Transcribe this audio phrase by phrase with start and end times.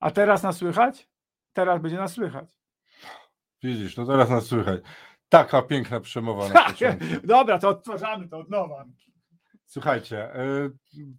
[0.00, 1.08] A teraz nas słychać?
[1.52, 2.50] Teraz będzie nas słychać.
[3.62, 4.80] Widzisz, no teraz nas słychać.
[5.28, 7.04] Taka piękna przemowa na początku.
[7.24, 8.84] Dobra, to odtwarzamy to od nowa.
[9.66, 10.70] Słuchajcie, y,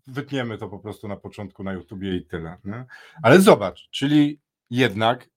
[0.08, 2.58] wytniemy to po prostu na początku na YouTubie i tyle.
[2.64, 2.86] Nie?
[3.24, 5.30] Ale zobacz, czyli jednak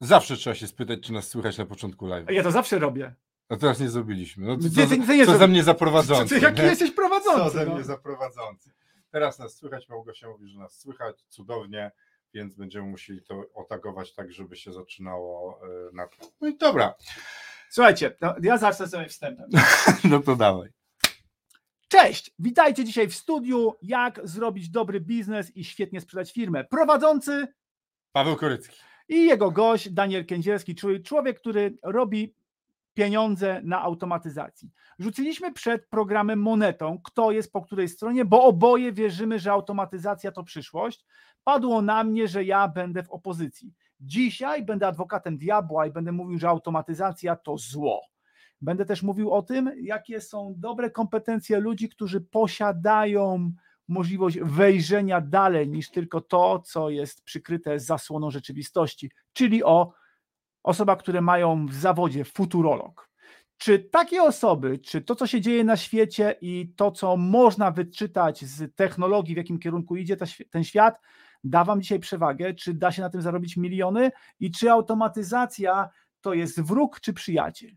[0.00, 2.30] zawsze trzeba się spytać, czy nas słychać na początku live.
[2.30, 3.14] Ja to zawsze robię.
[3.48, 4.46] A teraz nie zrobiliśmy.
[4.46, 6.34] No, co, Ty- ty- ty nie co ze mnie zaprowadzący.
[6.34, 6.66] Ty, jaki nie?
[6.68, 7.58] jesteś Co prowadzący?
[7.58, 7.74] ze no.
[7.74, 8.70] mnie zaprowadzący.
[9.10, 11.90] Teraz nas słychać, Małgosia mówi, że nas słychać, cudownie,
[12.34, 16.16] więc będziemy musieli to otagować tak, żeby się zaczynało y, na to.
[16.40, 16.94] No i dobra,
[17.72, 19.50] Słuchajcie, no, ja zacznę sobie wstępem.
[20.10, 20.68] no to dawaj.
[21.88, 23.74] Cześć, witajcie dzisiaj w studiu.
[23.82, 26.64] Jak zrobić dobry biznes i świetnie sprzedać firmę.
[26.64, 27.46] Prowadzący
[28.12, 28.76] Paweł Korycki.
[29.08, 32.34] i jego gość Daniel Kędzierski, czyli człowiek, który robi
[32.94, 34.70] pieniądze na automatyzacji.
[34.98, 40.44] Rzuciliśmy przed programem monetą, kto jest po której stronie, bo oboje wierzymy, że automatyzacja to
[40.44, 41.04] przyszłość.
[41.44, 43.74] Padło na mnie, że ja będę w opozycji.
[44.00, 48.00] Dzisiaj będę adwokatem diabła i będę mówił, że automatyzacja to zło.
[48.60, 53.52] Będę też mówił o tym, jakie są dobre kompetencje ludzi, którzy posiadają
[53.88, 59.92] możliwość wejrzenia dalej niż tylko to, co jest przykryte zasłoną rzeczywistości, czyli o
[60.62, 63.12] osoba, które mają w zawodzie futurolog.
[63.58, 68.44] Czy takie osoby, czy to, co się dzieje na świecie i to, co można wyczytać
[68.44, 70.16] z technologii, w jakim kierunku idzie
[70.50, 71.00] ten świat,
[71.44, 72.54] da Wam dzisiaj przewagę?
[72.54, 74.10] Czy da się na tym zarobić miliony?
[74.40, 75.88] I czy automatyzacja
[76.20, 77.70] to jest wróg czy przyjaciel?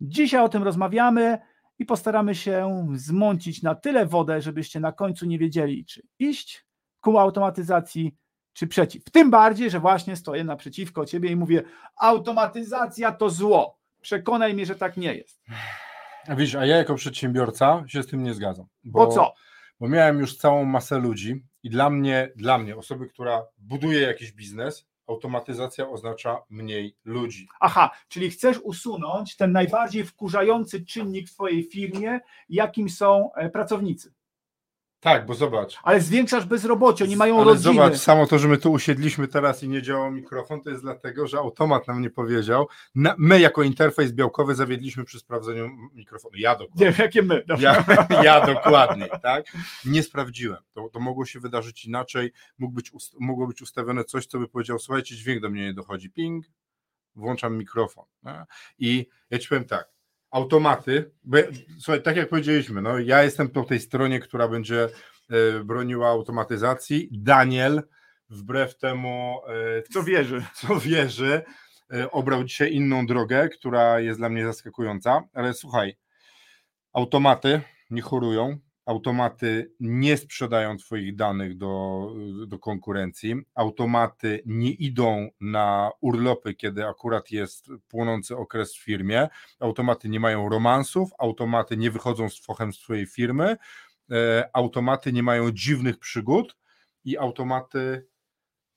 [0.00, 1.38] Dzisiaj o tym rozmawiamy
[1.78, 6.66] i postaramy się zmącić na tyle wodę, żebyście na końcu nie wiedzieli, czy iść
[7.00, 8.16] ku automatyzacji,
[8.52, 9.04] czy przeciw.
[9.04, 11.62] Tym bardziej, że właśnie stoję naprzeciwko ciebie i mówię:
[11.96, 13.78] automatyzacja to zło.
[14.00, 15.42] Przekonaj mnie, że tak nie jest.
[16.28, 18.66] A widzisz, a ja jako przedsiębiorca się z tym nie zgadzam.
[18.84, 19.34] Bo co?
[19.80, 24.32] Bo miałem już całą masę ludzi i dla mnie, dla mnie, osoby, która buduje jakiś
[24.32, 27.48] biznes, automatyzacja oznacza mniej ludzi.
[27.60, 34.14] Aha, czyli chcesz usunąć ten najbardziej wkurzający czynnik w Twojej firmie, jakim są e, pracownicy.
[35.00, 35.78] Tak, bo zobacz.
[35.82, 37.62] Ale zwiększasz bezrobocie, oni mają Ale rodziny.
[37.74, 41.26] zobacz, samo to, że my tu usiedliśmy teraz i nie działał mikrofon, to jest dlatego,
[41.26, 42.68] że automat nam nie powiedział.
[42.94, 46.36] Na, my jako interfejs białkowy zawiedliśmy przy sprawdzeniu mikrofonu.
[46.36, 46.86] Ja dokładnie.
[46.86, 47.44] Nie, jakie my.
[47.58, 47.84] Ja,
[48.24, 49.44] ja dokładnie, tak?
[49.84, 50.58] Nie sprawdziłem.
[50.72, 52.32] To, to mogło się wydarzyć inaczej.
[52.58, 56.10] Mógł być, mogło być ustawione coś, co by powiedział, słuchajcie, dźwięk do mnie nie dochodzi.
[56.10, 56.44] Ping,
[57.14, 58.04] włączam mikrofon.
[58.78, 59.88] I ja ci powiem tak,
[60.30, 61.38] automaty, bo,
[61.78, 64.88] słuchaj, tak jak powiedzieliśmy, no, ja jestem po tej stronie, która będzie
[65.30, 67.08] e, broniła automatyzacji.
[67.12, 67.82] Daniel,
[68.30, 69.40] wbrew temu,
[69.78, 70.44] e, Co wierzy?
[70.60, 71.42] co wierzy,
[71.92, 75.96] e, obrał dzisiaj inną drogę, która jest dla mnie zaskakująca, ale słuchaj,
[76.92, 77.60] automaty
[77.90, 82.06] nie chorują, automaty nie sprzedają Twoich danych do,
[82.46, 89.28] do konkurencji, automaty nie idą na urlopy, kiedy akurat jest płonący okres w firmie,
[89.60, 93.56] automaty nie mają romansów, automaty nie wychodzą z fochem z Twojej firmy,
[94.10, 96.56] e, automaty nie mają dziwnych przygód
[97.04, 98.06] i automaty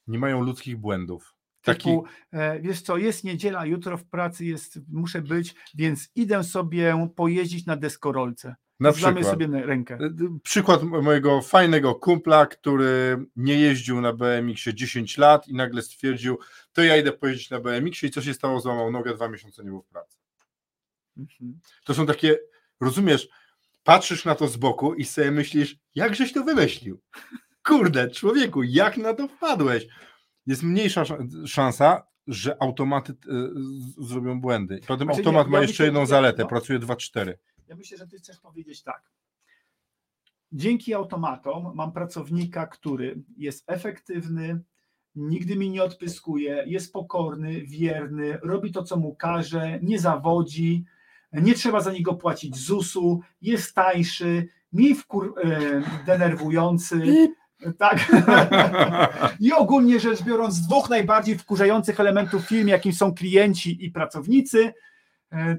[0.08, 1.36] nie mają ludzkich błędów.
[1.62, 6.44] Taki, Typu, e, wiesz co, jest niedziela, jutro w pracy jest, muszę być, więc idę
[6.44, 8.56] sobie pojeździć na deskorolce.
[8.80, 9.98] Na przykład, sobie rękę.
[10.44, 16.38] przykład mojego fajnego kumpla, który nie jeździł na BMX-ie 10 lat i nagle stwierdził,
[16.74, 19.70] to ja idę pojeździć na BMX-ie i co się stało, złamał nogę, dwa miesiące nie
[19.70, 20.18] był w pracy.
[21.18, 21.60] Mhm.
[21.86, 22.38] To są takie,
[22.82, 23.30] rozumiesz,
[23.84, 27.02] patrzysz na to z boku i sobie myślisz, jak żeś to wymyślił?
[27.64, 29.88] Kurde, człowieku, jak na to wpadłeś?
[30.48, 33.14] Jest mniejsza szan- szansa, że automaty
[33.56, 34.80] z- zrobią błędy.
[34.88, 36.48] Potem Znaczy, automat ja- ma ja jeszcze myślę, jedną zaletę, no.
[36.50, 37.34] pracuje 2-4.
[37.68, 39.12] Ja myślę, że ty chcesz powiedzieć tak.
[40.52, 44.62] Dzięki automatom mam pracownika, który jest efektywny,
[45.16, 50.86] nigdy mi nie odpyskuje, jest pokorny, wierny, robi to, co mu każe, nie zawodzi,
[51.34, 57.02] nie trzeba za niego płacić ZUS-u, jest tańszy, mniej wkur, e, denerwujący.
[57.78, 58.12] Tak.
[59.40, 64.74] I ogólnie rzecz biorąc, dwóch najbardziej wkurzających elementów w filmie, jakim są klienci i pracownicy,
[65.32, 65.58] e,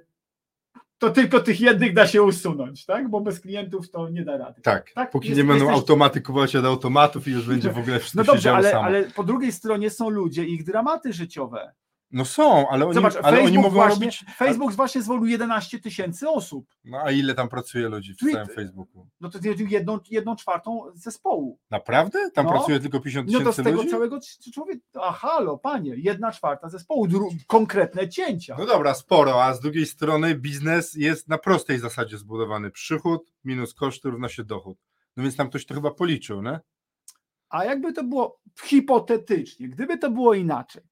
[0.98, 3.08] to tylko tych jednych da się usunąć, tak?
[3.08, 4.62] Bo bez klientów to nie da rady.
[4.62, 7.78] Tak, Tak, póki jest- nie będą jesteś- automaty kupować od automatów i już będzie w
[7.78, 8.84] ogóle wszystko No się dobrze, działo ale, samo.
[8.84, 11.72] ale po drugiej stronie są ludzie i ich dramaty życiowe.
[12.10, 14.24] No są, ale oni, Zobacz, ale Facebook, oni mogą właśnie, robić...
[14.36, 16.66] Facebook właśnie zwolnił 11 tysięcy osób.
[16.84, 19.08] No a ile tam pracuje ludzi w Tweet- całym Facebooku?
[19.20, 21.58] No to jest jedną, jedną czwartą zespołu.
[21.70, 22.30] Naprawdę?
[22.30, 22.52] Tam No.
[22.52, 23.90] pracuje tylko 50 No to tysięcy z tego ludzi?
[23.90, 24.18] całego
[24.54, 28.56] człowieka, a halo, panie, jedna czwarta zespołu, dru- konkretne cięcia.
[28.58, 32.70] No dobra, sporo, a z drugiej strony biznes jest na prostej zasadzie zbudowany.
[32.70, 34.78] Przychód minus koszty równa się dochód.
[35.16, 36.60] No więc tam ktoś to chyba policzył, nie?
[37.48, 40.82] a jakby to było hipotetycznie, gdyby to było inaczej,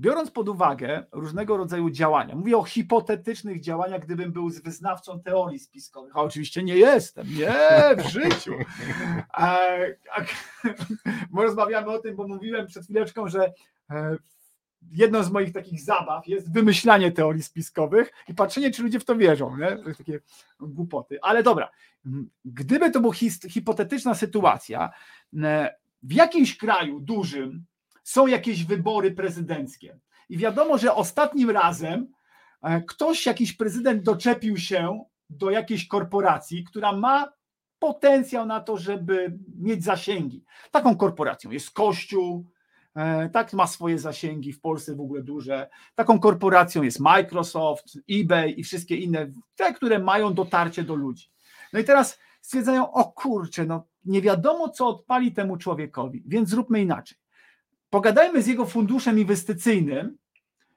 [0.00, 6.16] biorąc pod uwagę różnego rodzaju działania, mówię o hipotetycznych działaniach, gdybym był wyznawcą teorii spiskowych,
[6.16, 7.54] a oczywiście nie jestem, nie
[7.96, 8.54] w życiu.
[9.32, 9.58] A,
[10.16, 10.20] a,
[11.30, 13.52] bo rozmawiamy o tym, bo mówiłem przed chwileczką, że
[13.90, 14.16] e,
[14.90, 19.16] jedną z moich takich zabaw jest wymyślanie teorii spiskowych i patrzenie, czy ludzie w to
[19.16, 19.56] wierzą.
[19.56, 19.76] Nie?
[19.76, 20.20] To takie
[20.60, 21.18] głupoty.
[21.22, 21.70] Ale dobra,
[22.44, 23.14] gdyby to była
[23.48, 24.90] hipotetyczna sytuacja,
[25.42, 27.64] e, w jakimś kraju dużym
[28.06, 29.98] są jakieś wybory prezydenckie
[30.28, 32.12] i wiadomo, że ostatnim razem
[32.62, 37.32] e, ktoś, jakiś prezydent doczepił się do jakiejś korporacji, która ma
[37.78, 40.44] potencjał na to, żeby mieć zasięgi.
[40.70, 42.46] Taką korporacją jest Kościół,
[42.96, 45.68] e, tak ma swoje zasięgi w Polsce w ogóle duże.
[45.94, 51.30] Taką korporacją jest Microsoft, eBay i wszystkie inne, te, które mają dotarcie do ludzi.
[51.72, 56.80] No i teraz stwierdzają, o kurczę, no nie wiadomo, co odpali temu człowiekowi, więc zróbmy
[56.80, 57.25] inaczej.
[57.90, 60.18] Pogadajmy z jego funduszem inwestycyjnym,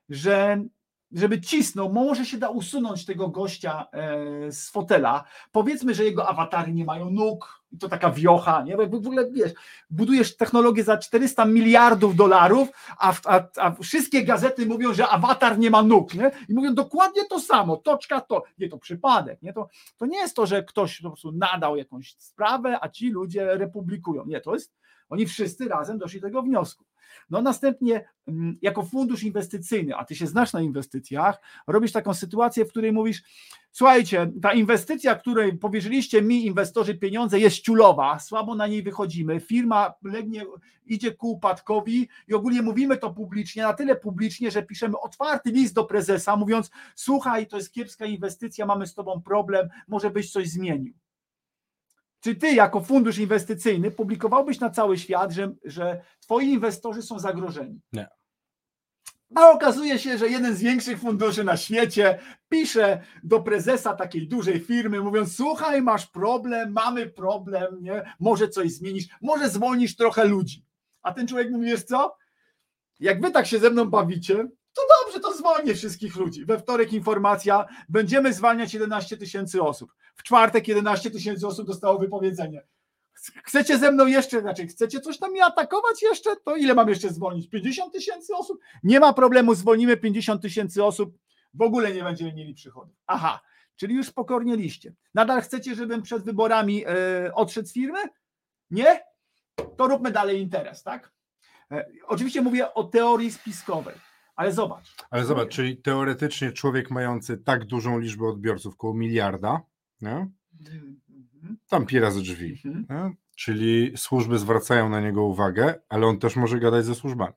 [0.10, 0.63] że
[1.12, 5.24] żeby cisnął, może się da usunąć tego gościa e, z fotela.
[5.51, 8.78] Powiedzmy, że jego awatary nie mają nóg, to taka wiocha, nie?
[8.78, 9.51] Bo w ogóle wiesz,
[9.89, 15.70] budujesz technologię za 400 miliardów dolarów, a, a, a wszystkie gazety mówią, że awatar nie
[15.70, 16.32] ma nóg, nie?
[16.50, 18.44] I mówią dokładnie to samo, toczka to.
[18.58, 19.54] Nie, to przypadek, nie?
[19.54, 23.58] To, to nie jest to, że ktoś po prostu nadał jakąś sprawę, a ci ludzie
[23.58, 24.25] republikują.
[24.25, 24.74] Nie, to jest,
[25.10, 26.88] oni wszyscy razem doszli do tego wniosku.
[27.29, 32.65] No następnie mm, jako fundusz inwestycyjny, a ty się znasz na inwestycjach, robisz taką sytuację,
[32.65, 33.23] w której mówisz,
[33.71, 39.93] słuchajcie, ta inwestycja, której powierzyliście mi inwestorzy pieniądze jest ciulowa, słabo na niej wychodzimy, firma
[40.03, 40.45] legnie,
[40.85, 45.73] idzie ku upadkowi i ogólnie mówimy to publicznie, na tyle publicznie, że piszemy otwarty list
[45.73, 50.49] do prezesa, mówiąc, słuchaj, to jest kiepska inwestycja, mamy z tobą problem, może byś coś
[50.49, 50.93] zmienił.
[52.19, 57.81] Czy ty, jako fundusz inwestycyjny, publikowałbyś na cały świat, że, że twoi inwestorzy są zagrożeni?
[57.93, 58.07] Nie.
[59.35, 64.59] A okazuje się, że jeden z większych funduszy na świecie pisze do prezesa takiej dużej
[64.59, 68.13] firmy, mówiąc: Słuchaj, masz problem, mamy problem, nie?
[68.19, 70.65] może coś zmienisz, może zwolnisz trochę ludzi.
[71.01, 72.17] A ten człowiek mówi: Wiesz co?
[72.99, 76.45] Jak wy tak się ze mną bawicie, to dobrze, to zwolnię wszystkich ludzi.
[76.45, 79.93] We wtorek informacja, będziemy zwalniać 11 tysięcy osób.
[80.15, 82.67] W czwartek 11 tysięcy osób dostało wypowiedzenie.
[83.43, 86.35] Chcecie ze mną jeszcze, znaczy chcecie coś tam mi atakować jeszcze?
[86.35, 87.49] To ile mam jeszcze zwolnić?
[87.49, 88.59] 50 tysięcy osób?
[88.83, 91.17] Nie ma problemu, zwolnimy 50 tysięcy osób,
[91.53, 92.95] w ogóle nie będziemy mieli przychodów.
[93.07, 93.41] Aha,
[93.75, 94.93] czyli już pokornieliście.
[95.13, 97.99] Nadal chcecie, żebym przed wyborami yy, odszedł z firmy?
[98.71, 99.03] Nie?
[99.77, 101.11] To róbmy dalej interes, tak?
[101.71, 103.95] E, oczywiście mówię o teorii spiskowej.
[104.39, 104.96] Ale zobacz.
[105.10, 109.62] Ale zobacz, czyli teoretycznie człowiek mający tak dużą liczbę odbiorców, około miliarda,
[110.01, 110.29] nie?
[111.69, 112.62] Tam pira ze drzwi.
[112.65, 113.15] Mhm.
[113.36, 117.34] Czyli służby zwracają na niego uwagę, ale on też może gadać ze służbami.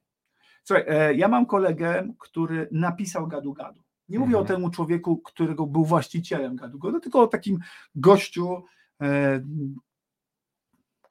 [0.65, 3.81] Słuchaj, e, ja mam kolegę, który napisał gadu gadu.
[4.09, 4.45] Nie mówię mhm.
[4.45, 7.59] o temu człowieku, którego był właścicielem gadu gadu, tylko o takim
[7.95, 8.65] gościu,
[9.01, 9.41] e,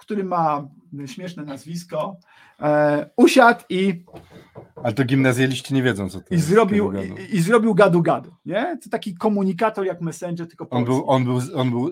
[0.02, 0.68] który ma
[1.06, 2.18] śmieszne nazwisko,
[2.60, 4.04] e, usiadł i.
[4.84, 6.48] Ale to gimnazjaliści nie wiedzą, co to i jest.
[6.48, 8.36] Zrobił, i, I zrobił gadu gadu.
[8.46, 8.78] Nie?
[8.84, 11.92] To taki komunikator jak Messenger, tylko on był, on był, on był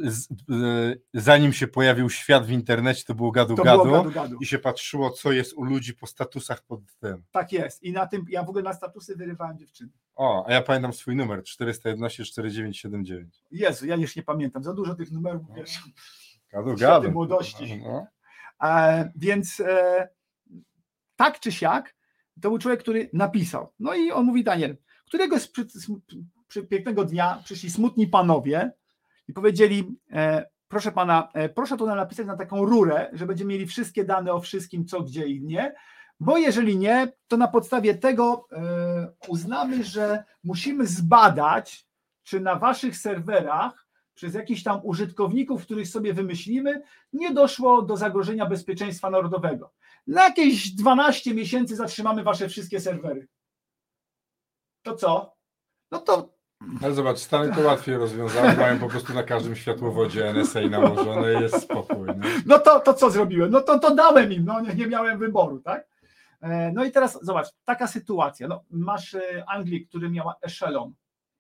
[1.14, 4.46] zanim się pojawił świat w internecie, to było gadu, to gadu, było gadu, gadu i
[4.46, 7.24] się patrzyło, co jest u ludzi po statusach pod tym.
[7.32, 7.84] Tak jest.
[7.84, 9.90] I na tym, ja w ogóle na statusy wyrywałem dziewczyny.
[10.16, 13.44] O, a ja pamiętam swój numer 411 4979.
[13.52, 14.64] Jezu, ja już nie pamiętam.
[14.64, 15.80] Za dużo tych numerów, wiesz.
[16.88, 17.82] Gadu, młodości.
[17.84, 18.08] No.
[18.64, 20.08] E, więc e,
[21.16, 21.96] tak czy siak,
[22.42, 23.74] to był człowiek, który napisał.
[23.80, 24.78] No i on mówi, Daniel,
[25.08, 25.66] któregoś przy,
[26.48, 28.72] przy pięknego dnia przyszli smutni panowie
[29.28, 33.68] i powiedzieli, e, proszę pana, e, proszę to napisać na taką rurę, że będziemy mieli
[33.68, 35.74] wszystkie dane o wszystkim, co, gdzie i nie,
[36.20, 41.88] bo jeżeli nie, to na podstawie tego e, uznamy, że musimy zbadać,
[42.24, 43.89] czy na waszych serwerach
[44.20, 46.82] przez jakichś tam użytkowników, których sobie wymyślimy,
[47.14, 49.72] nie doszło do zagrożenia bezpieczeństwa narodowego.
[50.08, 53.28] Na jakieś 12 miesięcy zatrzymamy wasze wszystkie serwery.
[54.84, 55.36] To co?
[55.92, 56.34] No to.
[56.84, 61.42] Ale zobacz, Stany to łatwiej rozwiązały, mają po prostu na każdym światłowodzie NSA nałożone i
[61.42, 62.08] jest spokój.
[62.08, 62.42] Nie?
[62.46, 63.52] No to, to co zrobiłem?
[63.52, 65.88] No to, to dałem im, no nie, nie miałem wyboru, tak?
[66.42, 68.48] E, no i teraz zobacz, taka sytuacja.
[68.48, 70.94] No, masz e, Anglię, który miała Echelon,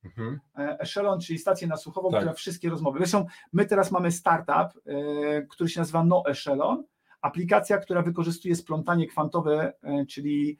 [0.05, 0.39] Mhm.
[0.57, 2.19] E, Echelon, czyli stację nasłuchową, tak.
[2.19, 2.99] która wszystkie rozmowy.
[2.99, 6.83] Zresztą my teraz mamy startup, e, który się nazywa No Echelon,
[7.21, 10.57] aplikacja, która wykorzystuje splątanie kwantowe, e, czyli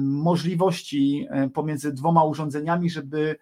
[0.00, 3.36] możliwości pomiędzy dwoma urządzeniami, żeby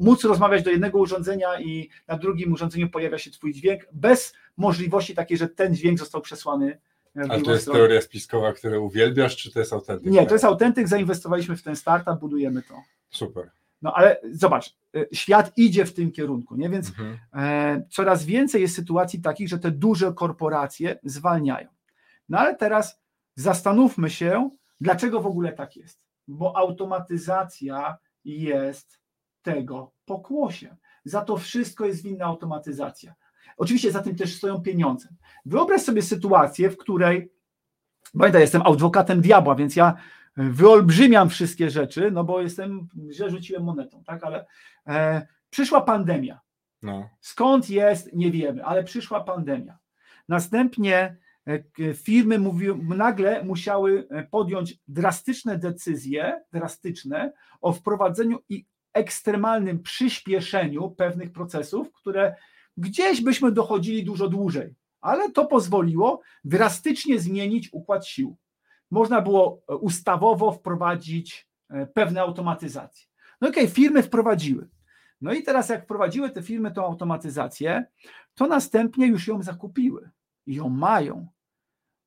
[0.00, 5.14] móc rozmawiać do jednego urządzenia i na drugim urządzeniu pojawia się Twój dźwięk, bez możliwości
[5.14, 6.78] takiej, że ten dźwięk został przesłany
[7.16, 7.80] Ale to jest stronę.
[7.80, 10.12] teoria spiskowa, którą uwielbiasz, czy to jest autentyk?
[10.12, 12.74] Nie, to jest autentyk, zainwestowaliśmy w ten startup, budujemy to.
[13.10, 13.50] Super.
[13.82, 16.70] No ale zobacz, y, świat idzie w tym kierunku, nie?
[16.70, 17.18] Więc Mhm.
[17.34, 21.68] e, coraz więcej jest sytuacji takich, że te duże korporacje zwalniają.
[22.28, 23.00] No ale teraz
[23.34, 26.00] zastanówmy się, dlaczego w ogóle tak jest.
[26.28, 28.98] Bo automatyzacja jest
[29.42, 30.76] tego pokłosiem.
[31.04, 33.14] Za to wszystko jest winna automatyzacja.
[33.56, 35.08] Oczywiście za tym też stoją pieniądze.
[35.44, 37.32] Wyobraź sobie sytuację, w której,
[38.18, 39.94] pamiętaj, jestem adwokatem diabła, więc ja
[40.36, 44.46] wyolbrzymiam wszystkie rzeczy, no bo jestem, źle rzuciłem monetą, tak, ale
[44.86, 46.40] e, przyszła pandemia.
[46.82, 47.08] No.
[47.20, 49.78] Skąd jest, nie wiemy, ale przyszła pandemia.
[50.28, 59.82] Następnie e, firmy mówiły, nagle musiały e, podjąć drastyczne decyzje, drastyczne o wprowadzeniu i ekstremalnym
[59.82, 62.36] przyspieszeniu pewnych procesów, które
[62.76, 68.36] gdzieś byśmy dochodzili dużo dłużej, ale to pozwoliło drastycznie zmienić układ sił.
[68.90, 73.06] Można było e, ustawowo wprowadzić e, pewne automatyzacje.
[73.40, 74.68] No okej, firmy wprowadziły.
[75.20, 77.84] No i teraz, jak wprowadziły te firmy tą automatyzację,
[78.34, 80.10] to następnie już ją zakupiły
[80.46, 81.26] i ją mają.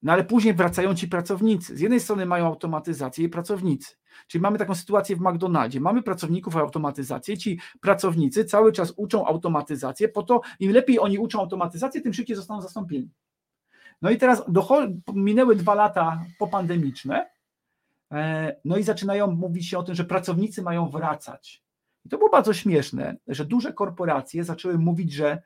[0.02, 1.78] No ale później wracają ci pracownicy.
[1.78, 3.96] Z jednej strony mają automatyzację i pracownicy.
[4.28, 5.82] Czyli mamy taką sytuację w McDonaldzie.
[5.82, 7.38] Mamy pracowników automatyzację.
[7.38, 12.36] Ci pracownicy cały czas uczą automatyzację, po to im lepiej oni uczą automatyzację, tym szybciej
[12.36, 13.10] zostaną zastąpieni.
[14.02, 14.44] No i teraz
[15.14, 17.30] minęły dwa lata popandemiczne,
[18.12, 21.64] e, no i zaczynają mówić się o tym, że pracownicy mają wracać.
[22.06, 25.42] I to było bardzo śmieszne, że duże korporacje zaczęły mówić, że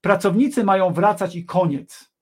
[0.00, 2.12] pracownicy mają wracać i koniec.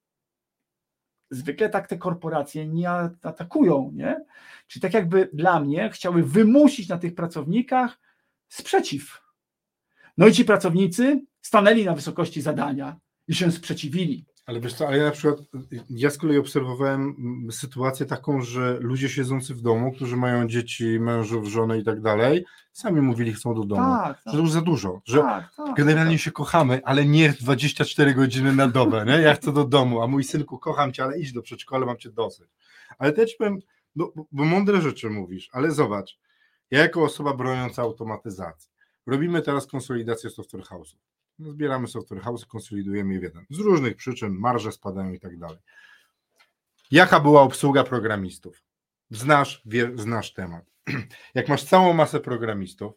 [1.31, 2.91] Zwykle tak te korporacje nie
[3.23, 4.25] atakują, nie?
[4.67, 8.01] Czyli tak jakby dla mnie chciały wymusić na tych pracownikach
[8.49, 9.23] sprzeciw.
[10.17, 12.97] No i ci pracownicy stanęli na wysokości zadania
[13.29, 14.27] i się sprzeciwili.
[14.47, 15.39] Ale wiesz co, ale ja na przykład,
[15.91, 17.17] ja z kolei obserwowałem
[17.51, 22.45] sytuację taką, że ludzie siedzący w domu, którzy mają dzieci, mężów, żonę i tak dalej,
[22.73, 23.83] sami mówili, chcą do domu.
[23.83, 26.21] Tak, Że tak, to już za dużo, że tak, tak, generalnie tak.
[26.21, 29.13] się kochamy, ale nie 24 godziny na dobę, nie?
[29.13, 32.11] Ja chcę do domu, a mój synku, kocham cię, ale idź do przedszkola, mam cię
[32.11, 32.49] dosyć.
[32.99, 33.59] Ale też ci powiem,
[33.97, 36.19] no, bo, bo mądre rzeczy mówisz, ale zobacz,
[36.71, 38.71] ja jako osoba broniąca automatyzacji,
[39.07, 40.97] robimy teraz konsolidację software house'ów.
[41.39, 43.47] No, Zbieramy software house, konsolidujemy je w jeden.
[43.51, 45.59] Z różnych przyczyn, marże spadają i tak dalej.
[46.91, 48.63] Jaka była obsługa programistów?
[49.11, 50.71] Znasz, wie, znasz temat.
[51.35, 52.93] Jak masz całą masę programistów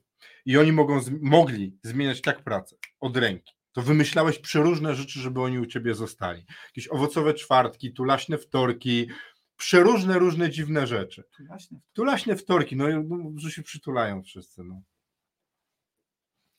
[0.46, 5.60] i oni mogą, mogli zmieniać tak pracę od ręki, to wymyślałeś przeróżne rzeczy, żeby oni
[5.60, 6.46] u ciebie zostali.
[6.66, 9.10] Jakieś owocowe czwartki, tulaśne wtorki,
[9.58, 11.24] przeróżne, różne dziwne rzeczy.
[11.94, 14.82] Tulaśne wtorki, no, i- no że się przytulają wszyscy, no.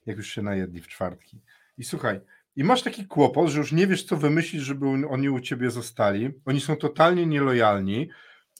[0.06, 1.40] Jak już się najedli w czwartki.
[1.78, 2.20] I słuchaj,
[2.56, 6.30] i masz taki kłopot, że już nie wiesz, co wymyślić, żeby oni u ciebie zostali.
[6.44, 8.08] Oni są totalnie nielojalni.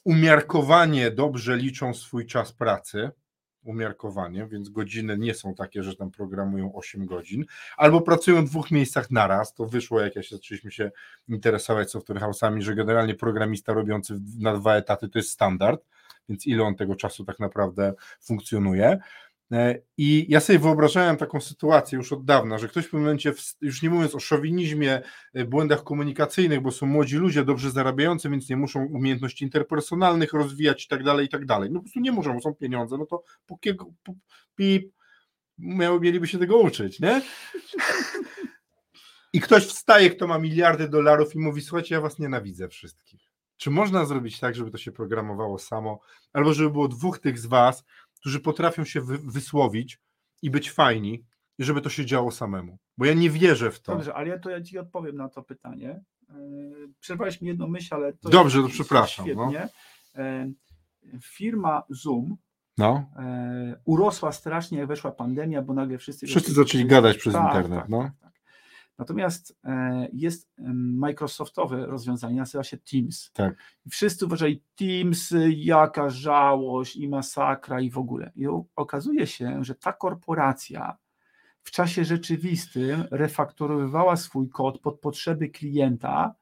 [0.03, 3.11] Umiarkowanie dobrze liczą swój czas pracy.
[3.63, 7.45] Umiarkowanie, więc godziny nie są takie, że tam programują 8 godzin,
[7.77, 9.53] albo pracują w dwóch miejscach naraz.
[9.53, 10.91] To wyszło, jak ja się zaczęliśmy się
[11.27, 15.85] interesować software house'ami, że generalnie programista robiący na dwa etaty to jest standard,
[16.29, 18.99] więc ile on tego czasu tak naprawdę funkcjonuje.
[19.51, 23.33] E, I ja sobie wyobrażałem taką sytuację już od dawna, że ktoś w pewnym momencie,
[23.61, 25.01] już nie mówiąc o szowinizmie,
[25.33, 30.85] e, błędach komunikacyjnych, bo są młodzi ludzie, dobrze zarabiający, więc nie muszą umiejętności interpersonalnych rozwijać
[30.85, 31.69] i tak dalej, i tak dalej.
[31.71, 34.13] No po prostu nie muszą, bo są pieniądze, no to po kiego, po,
[34.55, 34.91] pip,
[35.57, 37.21] miały, mieliby się tego uczyć, nie?
[39.33, 43.21] I ktoś wstaje, kto ma miliardy dolarów i mówi, słuchajcie, ja was nienawidzę wszystkich.
[43.57, 45.99] Czy można zrobić tak, żeby to się programowało samo,
[46.33, 47.83] albo żeby było dwóch tych z was,
[48.19, 49.99] którzy potrafią się wy, wysłowić
[50.41, 51.25] i być fajni,
[51.57, 52.77] i żeby to się działo samemu?
[52.97, 53.93] Bo ja nie wierzę w to.
[53.93, 56.01] Dobrze, ale ja to ja ci odpowiem na to pytanie.
[56.29, 56.35] E,
[56.99, 59.49] Przerwałeś mi jedną myśl, ale to Dobrze, jest to przepraszam, no.
[59.51, 59.69] Świetnie.
[60.15, 60.51] E,
[61.23, 62.35] Firma Zoom
[62.77, 63.05] No.
[63.15, 66.27] e, urosła strasznie, jak weszła pandemia, bo nagle wszyscy.
[66.27, 68.03] Wszyscy zaczęli gadać przez Tak, internet, tak, no.
[68.03, 68.28] tak, tak.
[68.99, 73.31] Natomiast e, jest Microsoftowe rozwiązanie, nazywa się Teams.
[73.33, 73.55] Tak.
[73.91, 78.31] Wszyscy uważali, Teams, y, jaka żałość i masakra i w ogóle.
[78.35, 80.97] I okazuje się, że ta korporacja
[81.63, 86.35] w czasie rzeczywistym refaktorowywała swój kod pod potrzeby klienta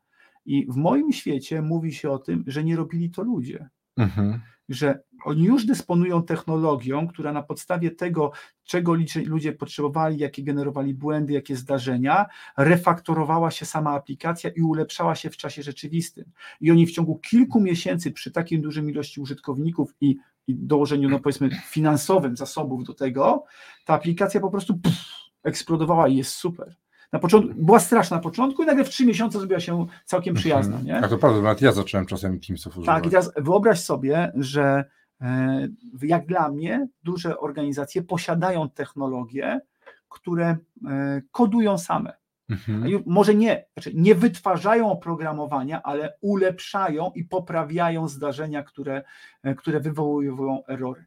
[0.45, 4.41] i w moim świecie mówi się o tym, że nie robili to ludzie Mhm.
[4.69, 8.31] Że oni już dysponują technologią, która na podstawie tego,
[8.63, 8.93] czego
[9.25, 12.25] ludzie potrzebowali, jakie generowali błędy, jakie zdarzenia,
[12.57, 16.25] refaktorowała się sama aplikacja i ulepszała się w czasie rzeczywistym.
[16.61, 21.19] I oni w ciągu kilku miesięcy przy takiej dużej ilości użytkowników i, i dołożeniu, no
[21.19, 23.45] powiedzmy, finansowym zasobów do tego,
[23.85, 24.97] ta aplikacja po prostu pff,
[25.43, 26.75] eksplodowała i jest super.
[27.13, 30.81] Na początku, była straszna na początku i nagle w trzy miesiące zrobiła się całkiem przyjazna.
[30.81, 30.97] Nie?
[30.97, 32.95] A to prawda, nawet ja zacząłem czasem Teamsów używać.
[32.95, 34.85] Tak, i teraz wyobraź sobie, że
[35.21, 35.67] e,
[36.01, 39.61] jak dla mnie duże organizacje posiadają technologie,
[40.09, 42.13] które e, kodują same.
[42.49, 43.03] Mhm.
[43.05, 49.03] Może nie, znaczy nie wytwarzają oprogramowania, ale ulepszają i poprawiają zdarzenia, które,
[49.43, 51.05] e, które wywołują erory.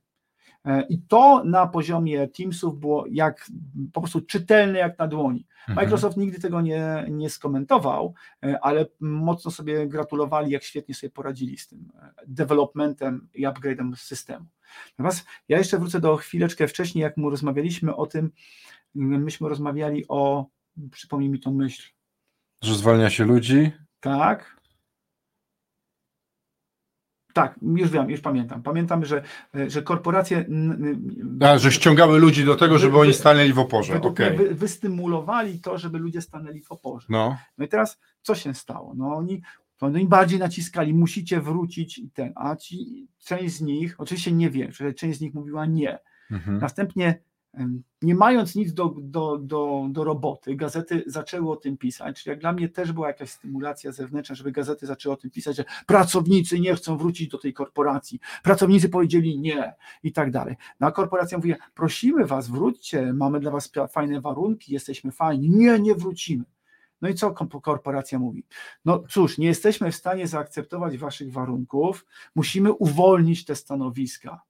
[0.64, 3.50] E, I to na poziomie Teamsów było jak
[3.92, 5.46] po prostu czytelne jak na dłoni.
[5.60, 5.76] Mhm.
[5.76, 11.58] Microsoft nigdy tego nie, nie skomentował, e, ale mocno sobie gratulowali, jak świetnie sobie poradzili
[11.58, 14.46] z tym e, developmentem i upgrade'em systemu.
[14.98, 18.30] Natomiast ja jeszcze wrócę do chwileczkę wcześniej, jak mu rozmawialiśmy o tym,
[18.94, 20.46] myśmy rozmawiali o,
[20.90, 21.92] przypomnij mi tą myśl,
[22.62, 23.72] Że zwalnia się ludzi.
[24.00, 24.59] tak?
[27.32, 28.62] Tak, już wiem, już pamiętam.
[28.62, 29.22] Pamiętam, że,
[29.66, 30.44] że korporacje
[31.40, 34.00] A, że ściągały ludzi do tego, żeby Wy- oni wy- stanęli w oporze.
[34.00, 34.30] Okej.
[34.30, 37.06] mnie wy, wystymulowali to, żeby ludzie stanęli w oporze.
[37.10, 37.36] No.
[37.58, 38.94] No i teraz co się stało?
[38.96, 39.42] No oni,
[39.76, 44.50] to oni bardziej naciskali, musicie wrócić i ten, a ci, część z nich, oczywiście nie
[44.50, 45.98] wiem, że część z nich mówiła nie.
[46.30, 46.58] Mhm.
[46.58, 47.18] Następnie
[48.02, 52.40] nie mając nic do, do, do, do roboty, gazety zaczęły o tym pisać, czyli jak
[52.40, 56.60] dla mnie też była jakaś stymulacja zewnętrzna, żeby gazety zaczęły o tym pisać, że pracownicy
[56.60, 60.56] nie chcą wrócić do tej korporacji, pracownicy powiedzieli nie i tak dalej.
[60.80, 65.78] No a korporacja mówi, prosimy was, wróćcie, mamy dla was fajne warunki, jesteśmy fajni, nie,
[65.78, 66.44] nie wrócimy.
[67.02, 67.30] No i co
[67.62, 68.46] korporacja mówi?
[68.84, 74.42] No cóż, nie jesteśmy w stanie zaakceptować waszych warunków, musimy uwolnić te stanowiska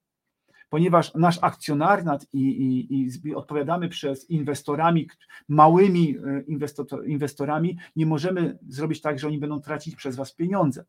[0.71, 5.09] ponieważ nasz akcjonariat i, i, i odpowiadamy przez inwestorami,
[5.47, 10.85] małymi e, inwesto- inwestorami, nie możemy zrobić tak, że oni będą tracić przez Was pieniądze.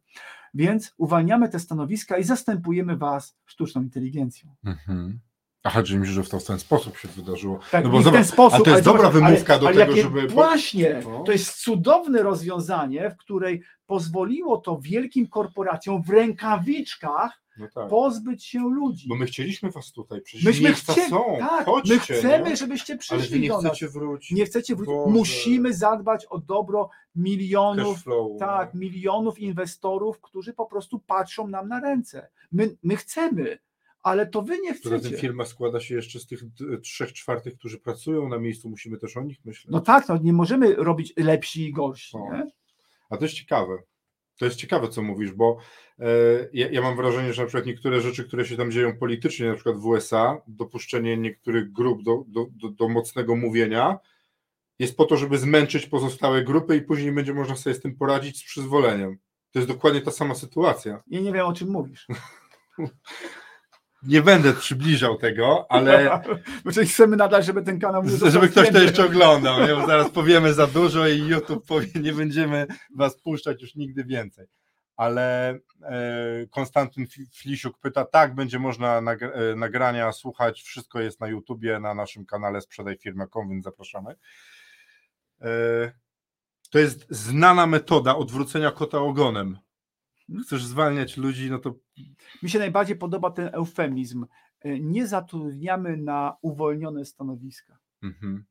[0.54, 4.54] Więc uwalniamy te stanowiska i zastępujemy Was sztuczną inteligencją.
[4.64, 5.20] Mhm.
[5.64, 7.58] Aha, czyli myślisz, że w to- w ten sposób się wydarzyło.
[7.70, 9.66] Tak, No bo w zobacz, ten sposób, a to jest ale dobra zobacz, wymówka do
[9.66, 11.22] ale tego, jakie- żeby- Właśnie, No.
[11.24, 17.88] to jest cudowne rozwiązanie, w której pozwoliło to wielkim korporacjom w rękawiczkach No tak.
[17.88, 19.08] pozbyć się ludzi.
[19.08, 21.24] Bo my chcieliśmy was tutaj, przecież Myśmy miejsca chcieli, są.
[21.38, 22.56] tak, Chodźcie, my chcemy, nie?
[22.56, 23.72] żebyście Ale przyszli wy nie do nas.
[23.72, 24.30] chcecie wrócić.
[24.38, 24.94] Nie chcecie wrócić.
[24.94, 25.10] Boże.
[25.18, 28.80] Musimy zadbać o dobro milionów, flow, tak, no.
[28.80, 32.28] milionów inwestorów, którzy po prostu patrzą nam na ręce.
[32.52, 33.58] My, my chcemy,
[34.02, 35.16] ale to wy nie chcecie.
[35.16, 36.40] firma składa się jeszcze z tych
[36.82, 39.72] trzech czwartych, którzy pracują na miejscu, musimy też o nich myśleć.
[39.72, 42.16] No tak, no nie możemy robić lepsi i gorsi.
[42.16, 42.46] No.
[43.10, 43.78] A to jest ciekawe.
[44.38, 45.56] To jest ciekawe, co mówisz, bo
[45.98, 46.06] e,
[46.52, 49.54] ja, ja mam wrażenie, że na przykład niektóre rzeczy, które się tam dzieją politycznie, na
[49.54, 53.98] przykład w USA, dopuszczenie niektórych grup do, do, do, do mocnego mówienia,
[54.78, 58.38] jest po to, żeby zmęczyć pozostałe grupy i później będzie można sobie z tym poradzić
[58.38, 59.18] z przyzwoleniem.
[59.52, 61.02] To jest dokładnie ta sama sytuacja.
[61.06, 62.06] Ja nie wiem, o czym mówisz.
[64.02, 66.22] Nie będę przybliżał tego, ale
[66.74, 68.02] czyli chcemy nadal, żeby ten kanał...
[68.30, 69.74] żeby ktoś to jeszcze oglądał, nie?
[69.74, 74.46] bo zaraz powiemy za dużo i YouTube powie, nie będziemy was puszczać już nigdy więcej.
[74.96, 75.50] Ale
[75.82, 81.94] e, Konstantyn Flisiuk pyta, tak, będzie można e, nagrania słuchać, wszystko jest na YouTubie, na
[81.94, 84.14] naszym kanale Sprzedaj Firmę.com, więc zapraszamy.
[85.40, 85.48] E,
[86.70, 89.58] to jest znana metoda odwrócenia kota ogonem.
[90.42, 91.74] Chcesz zwalniać ludzi, no to
[92.42, 94.26] Mi się najbardziej podoba ten eufemizm.
[94.60, 97.78] E, Nie zatrudniamy na uwolnione stanowiska.
[98.02, 98.44] Mhm.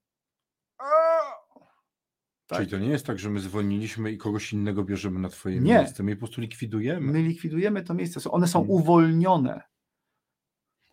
[2.48, 2.60] Tak.
[2.60, 5.74] Czyli to nie jest tak, że my zwolniliśmy i kogoś innego bierzemy na twoje Nie.
[5.76, 6.04] miejsce.
[6.04, 7.12] My je po prostu likwidujemy.
[7.12, 8.32] My likwidujemy to miejsce.
[8.32, 8.80] One są Mhm.
[8.80, 9.62] uwolnione.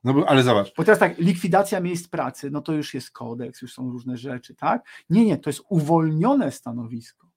[0.05, 3.63] No bo, ale zobacz, Bo teraz tak, likwidacja miejsc pracy, no to już jest kodeks,
[3.63, 4.83] już są różne rzeczy, tak?
[5.11, 7.28] Nie, nie, to jest uwolnione stanowisko.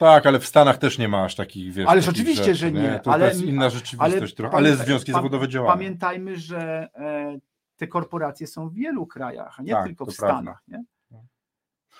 [0.00, 3.00] Tak, ale w Stanach też nie ma aż takich, wiesz, Ależ takich oczywiście, że nie,
[3.04, 5.72] To, ale- to jest inna rzeczywistość trochę, ale związki zawodowe działają.
[5.72, 7.38] Pamiętajmy, że e,
[7.76, 10.36] te korporacje są w wielu krajach, a nie Tak, tylko to w prawda.
[10.36, 10.62] Stanach.
[10.68, 10.84] Nie?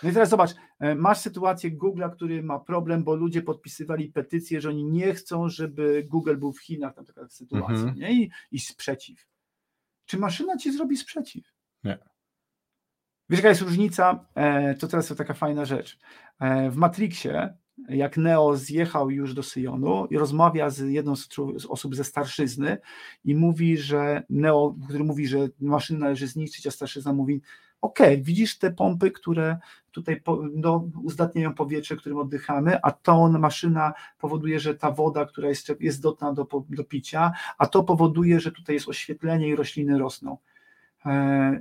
[0.02, 4.60] No i teraz zobacz, e, masz sytuację Google'a, który ma problem, bo ludzie podpisywali petycję,
[4.60, 7.94] że oni nie chcą, żeby Google był w Chinach, tam taka sytuacja, Mhm.
[7.96, 8.12] nie?
[8.12, 9.26] I, I sprzeciw.
[10.06, 11.44] Czy maszyna ci zrobi sprzeciw?
[11.84, 11.98] Nie.
[13.28, 14.24] Wiesz, jaka jest różnica?
[14.34, 15.98] E, to teraz jest taka fajna rzecz.
[16.40, 17.54] E, w Matrixie,
[17.88, 21.28] jak Neo zjechał już do Syjonu i rozmawia z jedną z,
[21.68, 22.78] osób ze starszyzny
[23.24, 27.42] i mówi, że Neo, który mówi, że maszynę należy zniszczyć, a starszyzna mówi,
[27.80, 29.58] okej, widzisz te pompy, które
[29.90, 30.22] tutaj
[30.54, 36.02] no, uzdatniają powietrze, którym oddychamy, a to maszyna powoduje, że ta woda, która jest, jest
[36.02, 40.38] dotna do, do picia, a to powoduje, że tutaj jest oświetlenie i rośliny rosną.
[41.06, 41.60] E,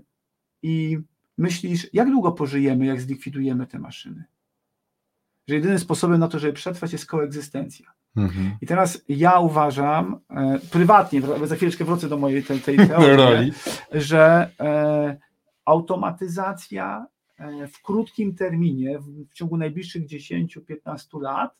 [0.63, 0.97] I
[1.37, 4.23] myślisz, jak długo pożyjemy, jak zlikwidujemy te maszyny?
[5.49, 7.93] Że jedynym sposobem na to, żeby przetrwać jest koegzystencja.
[8.15, 8.51] Mhm.
[8.61, 13.53] I teraz ja uważam, e, prywatnie, za chwileczkę wrócę do mojej tej, tej teorii,
[13.91, 15.17] że e,
[15.65, 17.05] automatyzacja
[17.37, 21.55] e, w krótkim terminie, w, w ciągu najbliższych 10-15 lat,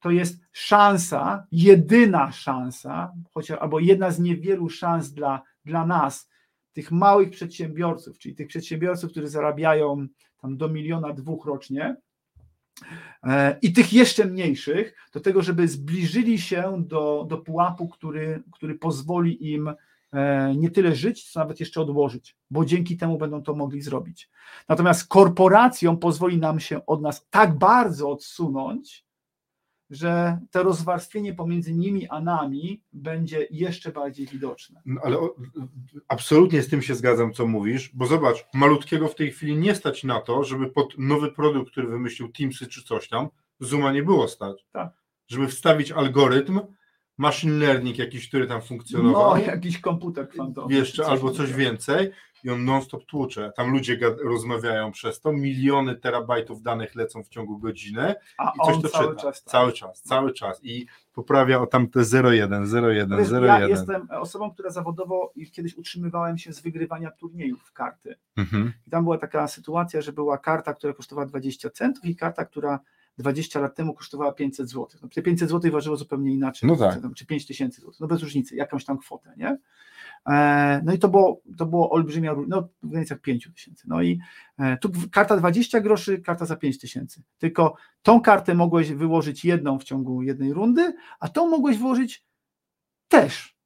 [0.00, 6.30] to jest szansa, jedyna szansa, chociaż, albo jedna z niewielu szans dla, dla nas,
[6.72, 10.06] tych małych przedsiębiorców, czyli tych przedsiębiorców, którzy zarabiają
[10.40, 11.96] tam do miliona dwóch rocznie,
[13.62, 19.52] i tych jeszcze mniejszych, do tego, żeby zbliżyli się do, do pułapu, który, który pozwoli
[19.52, 19.74] im
[20.12, 24.30] e, nie tyle żyć, co nawet jeszcze odłożyć, bo dzięki temu będą to mogli zrobić.
[24.68, 29.04] Natomiast korporacjom pozwoli nam się od nas tak bardzo odsunąć,
[29.94, 34.82] że to rozwarstwienie pomiędzy nimi a nami będzie jeszcze bardziej widoczne.
[34.86, 35.34] No, ale o,
[36.08, 40.04] absolutnie z tym się zgadzam, co mówisz, bo zobacz, malutkiego w tej chwili nie stać
[40.04, 43.28] na to, żeby pod nowy produkt, który wymyślił Teamsy czy coś tam,
[43.60, 44.66] Zooma nie było stać.
[44.72, 44.92] Tak.
[45.26, 46.60] Żeby wstawić algorytm,
[47.18, 49.36] machine learning jakiś, który tam funkcjonował.
[49.36, 50.74] No, jakiś komputer kwantowy.
[50.74, 52.10] jeszcze czy albo coś coś więcej
[52.44, 53.52] i on non-stop tłucze.
[53.56, 58.74] Tam ludzie rozmawiają przez to, miliony terabajtów danych lecą w ciągu godziny A i coś
[58.74, 59.22] on to cały czyta.
[59.22, 59.52] czas tak.
[59.52, 63.44] cały czas, cały czas i poprawia o tamte 0,1, 0,1, Wiesz, 0,1.
[63.44, 68.14] Ja jestem osobą, która zawodowo kiedyś utrzymywałem się z wygrywania turniejów w karty.
[68.36, 68.72] Mhm.
[68.86, 72.80] I tam była taka sytuacja, że była karta, która kosztowała 20 centów i karta, która
[73.18, 74.86] 20 lat temu kosztowała 500 zł.
[75.02, 76.68] No, te 500 zł ważyło zupełnie inaczej.
[76.68, 77.00] No tak.
[77.16, 77.92] Czy 5 tysięcy zł.
[78.00, 79.58] No bez różnicy, jakąś tam kwotę, nie?
[80.28, 83.84] E, No i to było, to było olbrzymia, no w granicach 5 tysięcy.
[83.88, 84.20] No i
[84.58, 87.22] e, tu karta 20 groszy, karta za 5 tysięcy.
[87.38, 92.24] Tylko tą kartę mogłeś wyłożyć jedną w ciągu jednej rundy, a tą mogłeś wyłożyć
[93.08, 93.56] też.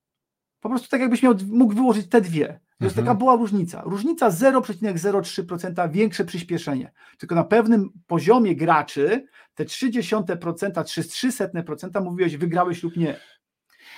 [0.61, 2.61] Po prostu tak jakbyś miał, mógł wyłożyć te dwie.
[2.81, 3.07] Więc Mhm.
[3.07, 3.83] taka była różnica.
[3.85, 6.93] Różnica 0,03% większe przyspieszenie.
[7.19, 13.17] Tylko na pewnym poziomie graczy te 0,3% czy 0,03% mówiłeś wygrałeś lub nie.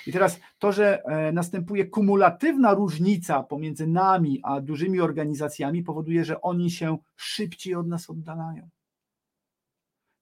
[0.06, 6.40] I teraz to, że e, następuje kumulatywna różnica pomiędzy nami a dużymi organizacjami powoduje, że
[6.40, 8.68] oni się szybciej od nas oddalają.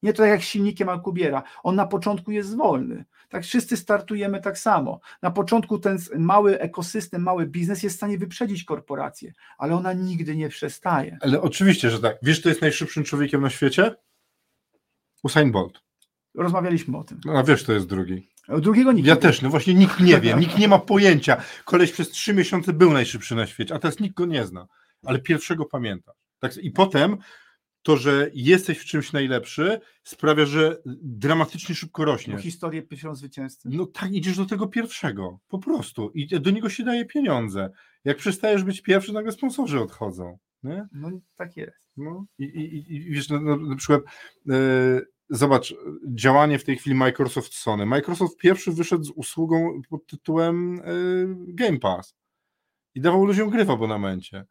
[0.03, 1.43] Nie to tak jak silnikiem Alkubiera.
[1.63, 3.05] On na początku jest wolny.
[3.29, 5.01] Tak wszyscy startujemy tak samo.
[5.23, 10.37] Na początku ten mały ekosystem, mały biznes jest w stanie wyprzedzić korporację, ale ona nigdy
[10.37, 11.19] nie przestaje.
[11.21, 12.17] Ale oczywiście, że tak.
[12.23, 13.95] Wiesz, kto jest najszybszym człowiekiem na świecie?
[15.23, 15.81] Usain Bolt.
[16.35, 17.21] Rozmawialiśmy o tym.
[17.35, 18.29] A wiesz, to jest drugi.
[18.49, 21.43] Drugiego nikt Ja nie też, no właśnie nikt nie wie, nikt nie ma pojęcia.
[21.65, 24.67] Koleś przez trzy miesiące był najszybszy na świecie, a teraz nikt go nie zna,
[25.05, 26.13] ale pierwszego pamięta.
[26.39, 27.17] Tak, I potem
[27.83, 32.43] to, że jesteś w czymś najlepszy, sprawia, że dramatycznie szybko Bo rośniesz.
[32.43, 33.69] historię piszą zwycięzcy.
[33.73, 36.11] No tak, idziesz do tego pierwszego, po prostu.
[36.15, 37.71] I do niego się daje pieniądze.
[38.05, 40.39] Jak przestajesz być pierwszy, nagle sponsorzy odchodzą.
[40.63, 40.87] Nie?
[40.93, 41.79] No tak jest.
[41.97, 44.03] No i, i, i- wiesz, na, na, na przykład
[44.51, 45.75] e, zobacz,
[46.15, 47.87] działanie w tej chwili Microsoft Sony.
[47.87, 50.83] Microsoft pierwszy wyszedł z usługą pod tytułem e,
[51.55, 52.17] Game Pass
[52.95, 54.45] i dawał ludziom gry w abonamencie.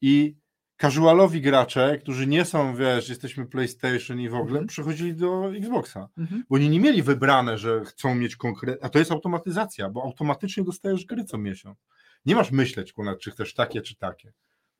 [0.00, 0.36] I
[0.80, 4.66] casualowi gracze, którzy nie są, wiesz, jesteśmy PlayStation i w ogóle, Mhm.
[4.66, 6.08] przechodzili do Xboxa.
[6.18, 6.44] Mhm.
[6.50, 10.64] Bo oni nie mieli wybrane, że chcą mieć konkretne, a to jest automatyzacja, bo automatycznie
[10.64, 11.78] dostajesz gry co miesiąc.
[12.26, 14.32] Nie masz myśleć, ponad czy chcesz takie, czy takie.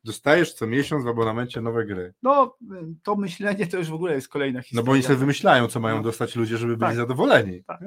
[0.03, 2.13] Dostajesz co miesiąc w abonamencie nowe gry.
[2.23, 2.57] No
[3.03, 4.85] to myślenie to już w ogóle jest kolejna No historia.
[4.85, 6.03] bo oni sobie wymyślają, co mają No.
[6.03, 6.95] dostać ludzie, żeby byli Tak.
[6.97, 7.63] zadowoleni.
[7.63, 7.81] Tak.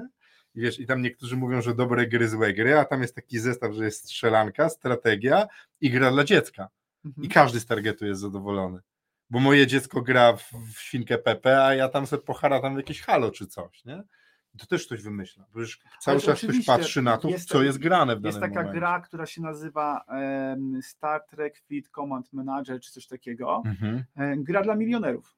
[0.55, 3.39] I wiesz, i tam niektórzy mówią, że dobre gry, złe gry, a tam jest taki
[3.39, 5.47] zestaw, że jest strzelanka, strategia
[5.81, 6.69] i gra dla dziecka.
[7.05, 7.25] Mhm.
[7.25, 8.81] I każdy z targetu jest zadowolony.
[9.31, 13.01] Bo moje dziecko gra w, w świnkę Pepe, a ja tam sobie pochara tam jakieś
[13.03, 14.03] halo czy coś, nie?
[14.59, 17.63] To też ktoś wymyśla, bo już cały Ależ czas ktoś patrzy na to, jest co
[17.63, 18.79] jest grane w danym Jest taka momencie.
[18.81, 23.63] gra, która się nazywa em, Star Trek Fleet Command Manager czy coś takiego.
[23.67, 24.05] Mhm.
[24.45, 25.37] Gra dla milionerów.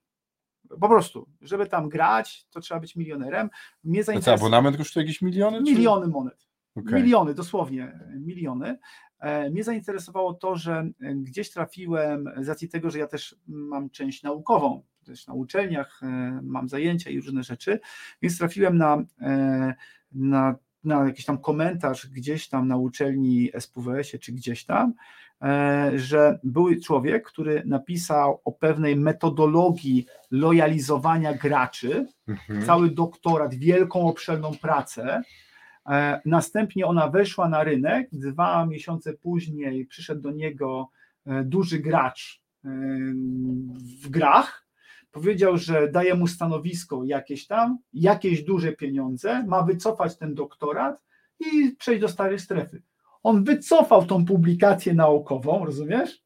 [0.81, 3.51] Po prostu, żeby tam grać, to trzeba być milionerem.
[3.85, 5.59] Mnie co, zainteresowało abonament kosztuje jakieś miliony?
[5.59, 6.47] czy- miliony monet.
[6.77, 7.03] Okej.
[7.03, 8.79] Miliony, dosłownie miliony.
[9.27, 13.91] E, Mnie zainteresowało to, że e, gdzieś trafiłem, z racji tego, że ja też mam
[13.91, 17.81] część naukową, też na uczelniach e, mam zajęcia i różne rzeczy,
[18.23, 19.03] więc trafiłem na,
[20.13, 24.95] na, na jakiś tam komentarz gdzieś tam na uczelni SPWS-ie czy gdzieś tam,
[25.95, 32.63] że był człowiek, który napisał o pewnej metodologii lojalizowania graczy, Mhm.
[32.67, 35.23] cały doktorat, wielką, obszerną pracę.
[35.89, 38.09] E, Następnie ona weszła na rynek.
[38.13, 40.89] Dwa miesiące później przyszedł do niego
[41.27, 42.69] e, duży gracz e,
[44.03, 44.67] w grach.
[45.11, 51.03] Powiedział, że daje mu stanowisko jakieś tam, jakieś duże pieniądze, ma wycofać ten doktorat
[51.41, 52.83] i przejść do starej strefy.
[53.23, 56.23] On wycofał tą publikację naukową, rozumiesz?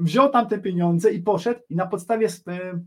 [0.00, 2.28] Wziął tam te pieniądze i poszedł, i na podstawie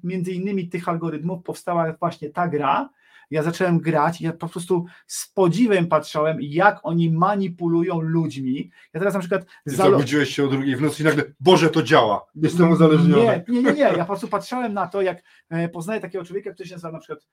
[0.03, 2.89] między innymi tych algorytmów powstała właśnie ta gra,
[3.31, 8.71] ja zacząłem grać i ja po prostu z podziwem patrzałem, jak oni manipulują ludźmi.
[8.93, 9.45] Ja teraz na przykład...
[9.65, 13.23] Zabudziłeś się o drugiej w nocy i nagle, Boże, to działa, jestem uzależniony.
[13.23, 16.51] Nie, nie, nie, nie, ja po prostu patrzyłem na to, jak e, poznaję takiego człowieka,
[16.51, 17.27] który się nazywa na przykład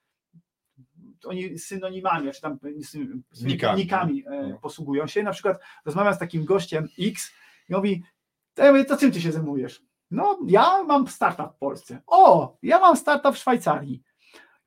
[1.24, 2.58] oni synonimami, czy tam
[3.42, 4.58] nikami, nikami e, no.
[4.58, 5.22] posługują się.
[5.22, 7.32] Na przykład rozmawiam z takim gościem X
[7.68, 8.02] i mówi,
[8.54, 9.82] to, ja mówię, to czym ty się zajmujesz?
[10.10, 12.02] No, ja mam startup w Polsce.
[12.06, 14.02] O, ja mam startup w Szwajcarii.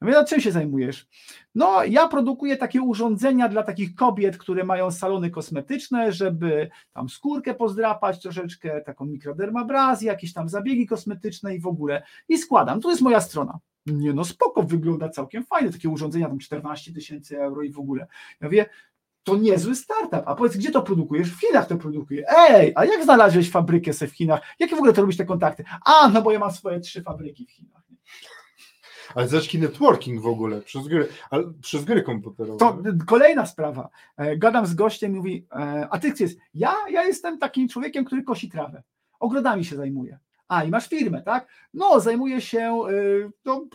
[0.03, 1.07] Ja mówię, czym się zajmujesz?
[1.55, 7.53] No, ja produkuję takie urządzenia dla takich kobiet, które mają salony kosmetyczne, żeby tam skórkę
[7.53, 12.03] pozdrapać troszeczkę, taką mikrodermabrazję, jakieś tam zabiegi kosmetyczne i w ogóle.
[12.29, 12.81] I składam.
[12.81, 13.59] Tu jest moja strona.
[13.85, 18.07] Nie no, spoko, wygląda całkiem fajnie, takie urządzenia, tam 14 tysięcy euro i w ogóle.
[18.41, 18.65] Ja mówię,
[19.23, 20.23] to niezły startup.
[20.25, 21.31] A powiedz, gdzie to produkujesz?
[21.31, 22.25] W Chinach to produkuje.
[22.37, 24.41] Ej, a jak znalazłeś fabrykę se w Chinach?
[24.59, 25.63] Jakie w ogóle to robisz te kontakty?
[25.85, 27.83] A, no bo ja mam swoje trzy fabryki w Chinach.
[29.15, 32.59] Ale zacznij networking w ogóle przez gry, ale przez gry komputerowe.
[32.59, 33.89] To kolejna sprawa.
[34.17, 36.31] E, gadam z gościem mówi, e, a ty chcesz?
[36.53, 38.83] Ja, ja jestem takim człowiekiem, który kosi trawę.
[39.19, 40.19] Ogrodami się zajmuje.
[40.53, 41.47] A, i masz firmę, tak?
[41.73, 42.81] No, zajmuję się,
[43.45, 43.65] no,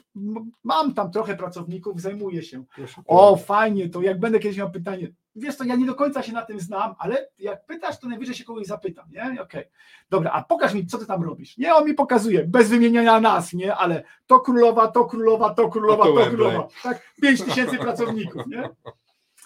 [0.64, 2.64] mam tam trochę pracowników, zajmuję się.
[3.06, 6.32] O, fajnie, to jak będę kiedyś miał pytanie, wiesz to ja nie do końca się
[6.32, 9.22] na tym znam, ale jak pytasz, to najwyżej się kogoś zapytam, nie?
[9.22, 9.64] Okej, okay.
[10.10, 11.58] dobra, a pokaż mi, co ty tam robisz.
[11.58, 13.74] Nie, on mi pokazuje, bez wymieniania nas, nie?
[13.74, 16.68] Ale to królowa, to królowa, to królowa, to, to królowa.
[16.82, 18.68] Tak, pięć tysięcy pracowników, nie?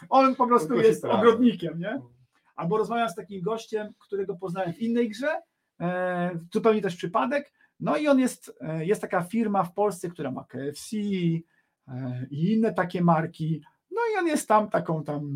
[0.08, 2.00] On po prostu jest ogrodnikiem, nie?
[2.56, 5.42] Albo rozmawiam z takim gościem, którego poznałem w innej grze,
[6.52, 7.52] zupełnie też przypadek.
[7.82, 10.96] No i on jest, e, jest taka firma w Polsce, która ma KFC
[11.88, 13.62] e, i inne takie marki.
[13.90, 15.30] No i on jest tam taką tam.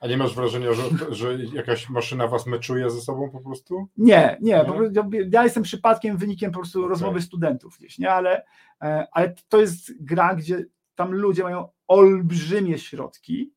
[0.00, 3.88] A nie masz wrażenia, że, że jakaś maszyna was meczuje ze sobą po prostu?
[3.96, 4.64] Nie, nie.
[5.12, 5.24] nie?
[5.32, 6.90] ja jestem przypadkiem, wynikiem po prostu okay.
[6.90, 8.12] rozmowy studentów gdzieś, nie?
[8.12, 8.44] Ale,
[9.12, 13.52] ale to jest gra, gdzie tam ludzie mają olbrzymie środki.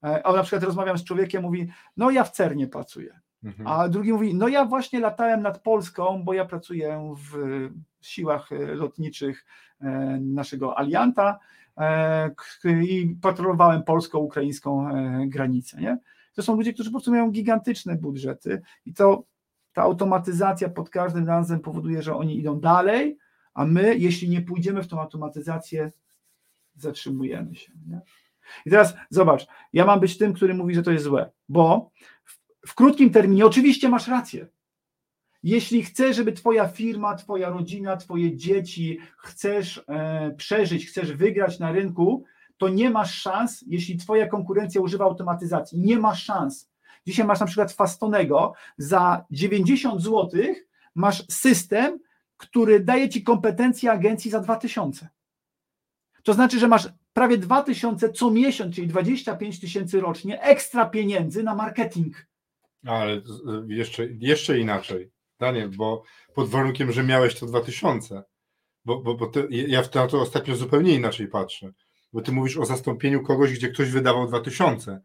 [0.00, 3.20] A na przykład rozmawiam z człowiekiem, mówi, no ja w CERNie pracuję.
[3.44, 3.66] Mhm.
[3.66, 7.68] A drugi mówi, no ja właśnie latałem nad Polską, bo ja pracuję w
[8.00, 9.46] siłach e, lotniczych
[9.80, 9.88] e,
[10.20, 11.38] naszego alianta
[11.76, 12.30] e,
[12.64, 14.88] i patrolowałem polsko-ukraińską
[15.26, 15.80] granicę.
[15.80, 15.98] Nie?
[16.34, 19.24] To są ludzie, którzy po prostu mają gigantyczne budżety i to
[19.72, 23.18] ta automatyzacja pod każdym razem powoduje, że oni idą dalej,
[23.54, 25.92] a my, jeśli nie pójdziemy w tą automatyzację,
[26.76, 27.72] zatrzymujemy się.
[27.86, 28.00] Nie?
[28.66, 31.90] I teraz zobacz, ja mam być tym, który mówi, że to jest złe, bo
[32.66, 34.46] w krótkim terminie, oczywiście masz rację.
[35.42, 41.72] Jeśli chcesz, żeby Twoja firma, Twoja rodzina, Twoje dzieci, chcesz e, przeżyć, chcesz wygrać na
[41.72, 42.24] rynku,
[42.56, 45.78] to nie masz szans, jeśli Twoja konkurencja używa automatyzacji.
[45.78, 46.70] Nie masz szans.
[47.06, 50.30] Dzisiaj masz na przykład Fastonego, za 90 zł
[50.94, 51.98] masz system,
[52.36, 55.08] który daje Ci kompetencje agencji za 2000.
[56.22, 61.54] To znaczy, że masz prawie 2000 co miesiąc, czyli 25 tysięcy rocznie ekstra pieniędzy na
[61.54, 62.27] marketing.
[62.86, 63.22] Ale
[63.66, 65.10] jeszcze, jeszcze inaczej,
[65.40, 66.02] Daniel, bo
[66.34, 68.22] pod warunkiem, że miałeś to 2000,
[68.84, 71.72] bo, bo, bo ty, ja na to ostatnio zupełnie inaczej patrzę,
[72.12, 75.00] bo ty mówisz o zastąpieniu kogoś, gdzie ktoś wydawał 2000,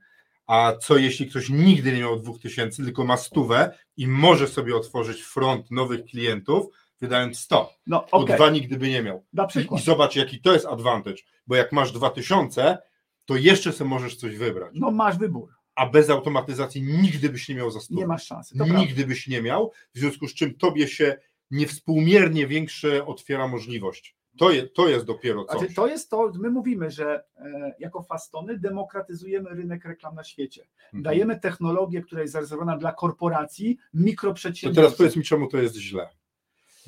[0.48, 5.22] a co jeśli ktoś nigdy nie miał 2000, tylko ma stówę i może sobie otworzyć
[5.22, 6.66] front nowych klientów,
[7.02, 8.20] wydając 100, no, okay.
[8.20, 9.26] bo dwa nigdy by nie miał.
[9.34, 9.80] Na przykład.
[9.80, 11.18] I, I zobacz, jaki to jest advantage,
[11.48, 12.78] bo jak masz 2000,
[13.26, 14.72] to jeszcze sobie możesz coś wybrać.
[14.76, 18.00] No masz wybór a bez automatyzacji nigdy byś nie miał zastosu.
[18.00, 18.56] Nie masz szansy.
[18.58, 19.08] Nigdy prawda.
[19.08, 21.18] byś nie miał, w związku z czym tobie się
[21.52, 24.16] niewspółmiernie większe otwiera możliwość.
[24.38, 25.60] To, je, to jest dopiero coś.
[25.60, 30.68] Znaczy, to jest to, my mówimy, że e, jako fastony demokratyzujemy rynek reklam na świecie.
[30.86, 31.04] Mhm.
[31.04, 34.76] Dajemy technologię, która jest zarezerwowana dla korporacji, mikroprzedsiębiorców.
[34.76, 36.10] To teraz powiedz mi, czemu to jest źle.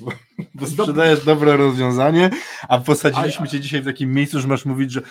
[0.00, 2.30] Bo, sprzedajesz dobre rozwiązanie,
[2.68, 5.02] a posadziliśmy cię dzisiaj w takim miejscu, że masz mówić, że.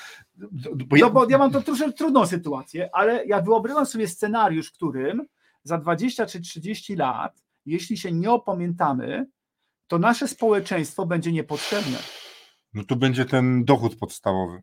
[0.75, 1.05] Bo ja...
[1.05, 5.25] No bo ja mam to troszkę trudną sytuację, ale ja wyobrażam sobie scenariusz, w którym
[5.63, 9.25] za 20 czy 30 lat, jeśli się nie opamiętamy,
[9.87, 11.97] to nasze społeczeństwo będzie niepotrzebne.
[12.73, 14.61] No to będzie ten dochód podstawowy.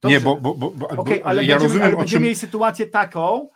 [0.00, 0.18] Dobrze.
[0.18, 0.36] Nie, bo.
[0.36, 2.22] bo, bo, bo okay, ale ja będziemy, rozumiem, ale będziemy czym...
[2.22, 3.48] mieli sytuację taką,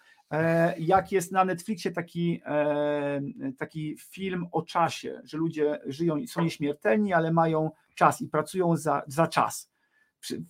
[0.79, 3.21] jak jest na Netflixie taki, e,
[3.59, 8.77] taki film o czasie, że ludzie żyją i są nieśmiertelni, ale mają czas i pracują
[8.77, 9.73] za, za czas.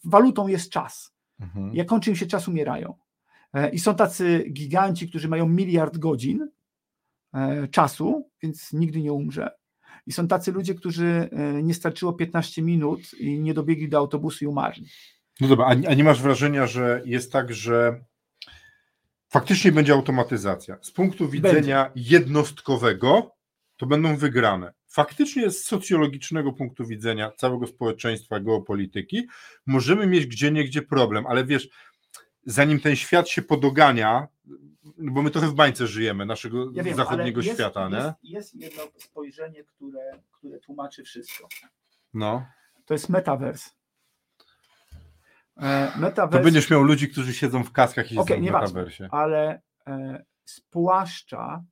[0.05, 1.15] Walutą jest czas.
[1.41, 1.75] Mhm.
[1.75, 2.95] Jak kończy im się czas, umierają.
[3.53, 6.49] E, I są tacy giganci, którzy mają miliard godzin
[7.71, 9.51] czasu, więc nigdy nie umrze.
[10.07, 11.31] I są tacy ludzie, którzy
[11.63, 14.87] nie starczyło 15 minut i nie dobiegli do autobusu i umarli.
[15.41, 18.05] No dobra, a nie masz wrażenia, że jest tak, że
[19.33, 20.79] faktycznie będzie automatyzacja.
[20.83, 22.11] Z punktu widzenia będzie.
[22.11, 23.37] jednostkowego
[23.77, 24.73] to będą wygrane.
[24.87, 29.27] faktycznie z socjologicznego punktu widzenia całego społeczeństwa, geopolityki,
[29.67, 31.69] możemy mieć gdzie niegdzie problem, ale wiesz,
[32.47, 34.29] zanim ten świat się podogania,
[34.99, 37.97] bo my trochę w bańce żyjemy, naszego Ja wiem, zachodniego jest, świata, nie?
[37.97, 41.49] Jest, jest jedno spojrzenie, które, które tłumaczy wszystko.
[42.15, 42.47] No.
[42.85, 43.71] To jest metavers.
[45.57, 49.09] E, To Metavers, będziesz miał ludzi, którzy siedzą w kaskach i Okej, siedzą w metaversie.
[49.11, 51.65] ale e, spłaszcza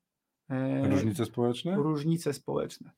[0.51, 1.77] e, Różnice społeczne?
[1.77, 2.91] różnice społeczne.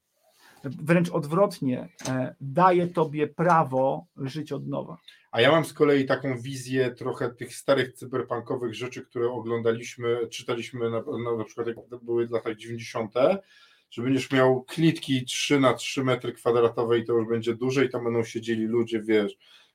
[0.64, 4.98] Wręcz odwrotnie, e, daje tobie prawo żyć od nowa.
[5.32, 10.90] A ja mam z kolei taką wizję trochę tych starych cyberpunkowych rzeczy, które oglądaliśmy, czytaliśmy
[10.90, 13.14] na, na, na przykład jak to były lata 90.,
[13.90, 17.88] że będziesz miał klitki 3 na 3 metry kwadratowe i to już będzie duże i
[17.90, 19.32] tam będą siedzieli ludzie, wiesz,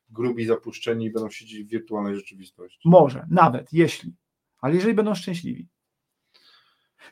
[0.09, 2.89] grubi, zapuszczeni i będą siedzieli w wirtualnej rzeczywistości.
[2.89, 4.13] Może, nawet, jeśli.
[4.61, 5.67] Ale jeżeli będą szczęśliwi.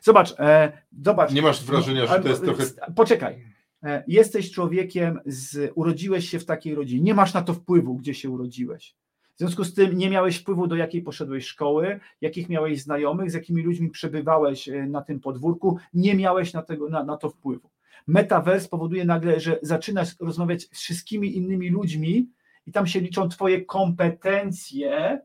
[0.02, 0.72] Zobacz, e,
[1.02, 1.32] zobacz.
[1.32, 2.64] Nie masz wrażenia, że Ale- to jest trochę...
[2.96, 3.44] Poczekaj.
[3.82, 7.02] E, Jesteś człowiekiem, z, urodziłeś się w takiej rodzinie.
[7.02, 8.94] Nie masz na to wpływu, gdzie się urodziłeś.
[9.34, 13.34] W związku z tym nie miałeś wpływu, do jakiej poszedłeś szkoły, jakich miałeś znajomych, z
[13.34, 15.78] jakimi ludźmi przebywałeś e, na tym podwórku.
[15.94, 17.70] Nie miałeś na, tego, na, na to wpływu.
[18.06, 22.28] Metaverse powoduje nagle, że zaczynasz rozmawiać z wszystkimi innymi ludźmi
[22.66, 25.20] i tam się liczą Twoje kompetencje,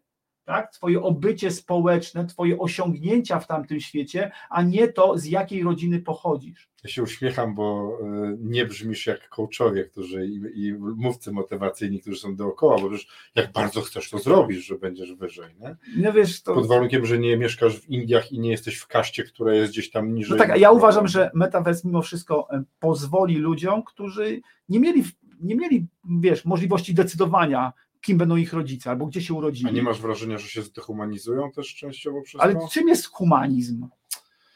[0.45, 0.71] tak?
[0.71, 6.71] Twoje obycie społeczne, Twoje osiągnięcia w tamtym świecie, a nie to, z jakiej rodziny pochodzisz.
[6.83, 12.19] Ja się uśmiecham, bo e, nie brzmisz jak coachowie, którzy i, i mówcy motywacyjni, którzy
[12.19, 15.75] są dookoła, bo już jak bardzo chcesz, to zrobisz, że będziesz wyżej, nie?
[15.97, 16.53] No wiesz, to.
[16.53, 19.91] Pod warunkiem, że nie mieszkasz w Indiach i nie jesteś w kaście, która jest gdzieś
[19.91, 20.37] tam niżej.
[20.37, 25.03] No tak, ja uważam, że Metaverse mimo wszystko e, pozwoli ludziom, którzy nie mieli,
[25.41, 25.87] nie mieli,
[26.19, 29.69] wiesz, możliwości decydowania, kim będą ich rodzice, albo gdzie się urodzili.
[29.69, 32.67] A nie masz wrażenia, że się zdehumanizują też częściowo przez Ale to?
[32.71, 33.87] czym jest humanizm?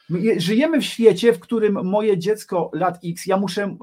[0.10, 3.78] My je- Żyjemy w świecie, w którym moje dziecko lat X, ja muszę em,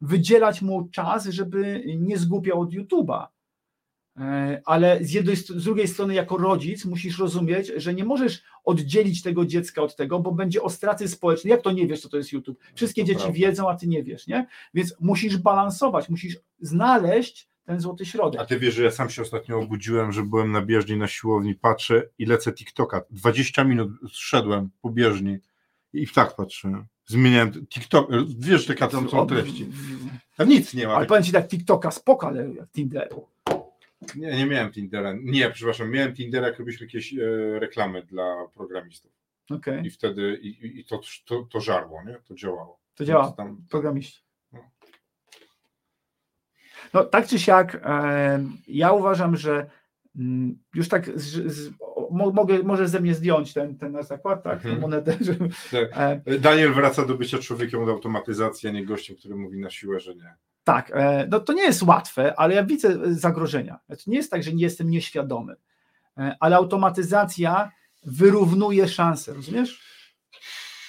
[0.00, 3.26] wydzielać mu czas, żeby nie zgłupiał od YouTube'a.
[4.18, 9.22] E, Ale z, jednej, z drugiej strony, jako rodzic, musisz rozumieć, że nie możesz oddzielić
[9.22, 11.50] tego dziecka od tego, bo będzie ostracy społeczny.
[11.50, 12.58] Jak to nie wiesz, co to jest YouTube?
[12.74, 13.38] Wszystkie To dzieci prawda.
[13.38, 14.46] wiedzą, a ty nie wiesz, nie?
[14.74, 18.40] Więc musisz balansować, musisz znaleźć ten złoty środek.
[18.40, 21.54] A ty wiesz, że ja sam się ostatnio obudziłem, że byłem na bieżni na siłowni,
[21.54, 23.02] patrzę i lecę TikToka.
[23.10, 25.38] 20 minut szedłem po bieżni
[25.92, 26.84] i tak patrzę.
[27.06, 28.08] Zmieniałem TikTok,
[28.38, 29.66] wiesz, jaka tam są treści.
[30.36, 30.94] Tam nic nie ma.
[30.94, 33.08] Ale powiem ci tak, TikToka spoko, ale Tinder.
[34.16, 35.12] Nie, nie miałem Tindera.
[35.22, 37.18] Nie, przepraszam, miałem Tindera, jak robiliśmy jakieś e,
[37.58, 39.12] reklamy dla programistów.
[39.50, 42.16] Okej, I wtedy i, i- to, to, to żarło, nie?
[42.28, 42.78] To działało.
[42.94, 43.32] to działa.
[43.32, 44.22] Tam, programiści.
[44.52, 44.60] No.
[46.94, 49.70] No tak czy siak, e, ja uważam, że
[50.16, 51.70] mm, już tak z, z,
[52.10, 54.80] mo- mogę, możesz ze mnie zdjąć ten, ten zakład, tak, tę Mhm.
[54.80, 55.18] monetę,
[55.70, 56.20] Tak.
[56.26, 60.00] e, Daniel wraca do bycia człowiekiem od automatyzacji, a nie gościem, który mówi na siłę,
[60.00, 60.34] że nie.
[60.66, 63.78] Tak, e, no to nie jest łatwe, ale ja widzę zagrożenia.
[63.88, 65.56] To nie jest tak, że nie jestem nieświadomy,
[66.18, 67.72] e, ale automatyzacja
[68.04, 69.82] wyrównuje szanse, rozumiesz?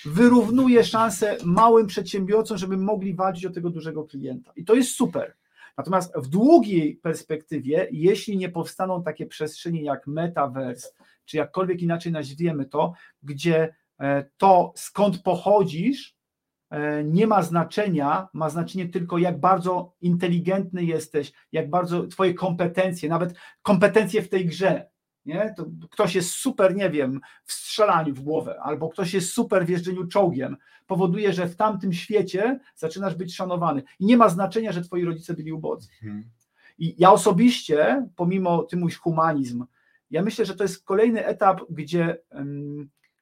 [0.05, 4.51] Wyrównuje szanse małym przedsiębiorcom, żeby mogli walczyć o tego dużego klienta.
[4.55, 5.36] I to jest super.
[5.78, 10.89] Natomiast w długiej perspektywie, jeśli nie powstaną takie przestrzenie jak metaverse,
[11.25, 16.16] czy jakkolwiek inaczej nazwiemy to, gdzie e, to skąd pochodzisz, e,
[17.03, 23.34] nie ma znaczenia, ma znaczenie tylko jak bardzo inteligentny jesteś, jak bardzo twoje kompetencje, nawet
[23.61, 24.89] kompetencje w tej grze.
[25.26, 25.53] Nie?
[25.57, 29.70] To ktoś jest super, nie wiem, w strzelaniu w głowę, albo ktoś jest super w
[29.70, 30.57] jeżdżeniu czołgiem,
[30.88, 33.84] powoduje, że w tamtym świecie zaczynasz być szanowany.
[33.99, 35.88] I nie ma znaczenia, że twoi rodzice byli ubodzy.
[36.03, 36.30] Mhm.
[36.78, 39.65] I ja osobiście, pomimo ty mówisz humanizm,
[40.11, 42.18] ja myślę, że to jest kolejny etap, gdzie,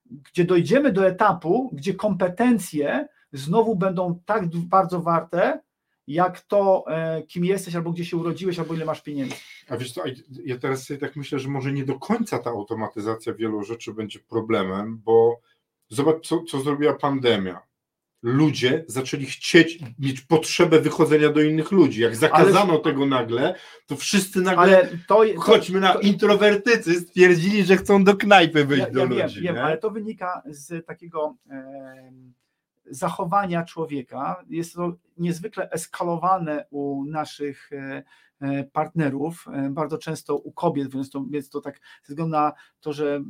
[0.06, 5.59] gdzie dojdziemy do etapu, gdzie kompetencje znowu będą tak bardzo warte,
[6.07, 9.36] jak to, e, kim jesteś, albo gdzie się urodziłeś, albo ile masz pieniędzy.
[9.69, 10.03] A wiesz co,
[10.45, 14.19] ja teraz sobie tak myślę, że może nie do końca ta automatyzacja wielu rzeczy będzie
[14.19, 15.39] problemem, bo
[15.89, 17.61] zobacz, co, co zrobiła pandemia.
[18.23, 22.01] Ludzie zaczęli chcieć mieć potrzebę wychodzenia do innych ludzi.
[22.01, 23.55] Jak zakazano tego nagle,
[23.88, 28.86] to wszyscy nagle, Ale to, chodźmy na to- introwertycy, stwierdzili, że chcą do knajpy wyjść
[28.86, 29.36] ja, do ja ludzi.
[29.36, 29.63] wiem, wiem, nie?
[29.63, 31.36] ale to wynika z takiego
[32.89, 34.43] zachowania człowieka.
[34.49, 38.03] Jest to niezwykle eskalowane u naszych e,
[38.41, 42.53] e, partnerów, e, bardzo często u kobiet, więc to, więc to tak ze względu na
[42.79, 43.23] to, że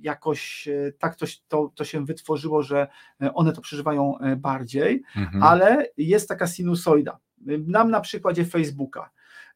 [0.00, 0.68] jakoś
[0.98, 2.88] tak to, to, to się wytworzyło, że
[3.34, 5.42] one to przeżywają bardziej Mhm.
[5.42, 7.18] ale jest taka sinusoida.
[7.66, 9.10] Nam na przykładzie Facebooka.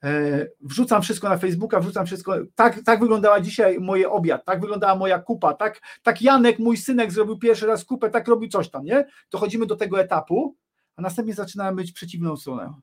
[0.04, 2.34] E, Wrzucam wszystko na Facebooka, wrzucam wszystko.
[2.54, 7.12] Tak, tak wyglądała dzisiaj moje obiad, tak wyglądała moja kupa, tak, tak Janek, mój synek,
[7.12, 9.06] zrobił pierwszy raz kupę, tak robił coś tam, nie?
[9.30, 10.56] Dochodzimy do tego etapu,
[10.96, 12.74] a następnie zaczynają być przeciwną stronę.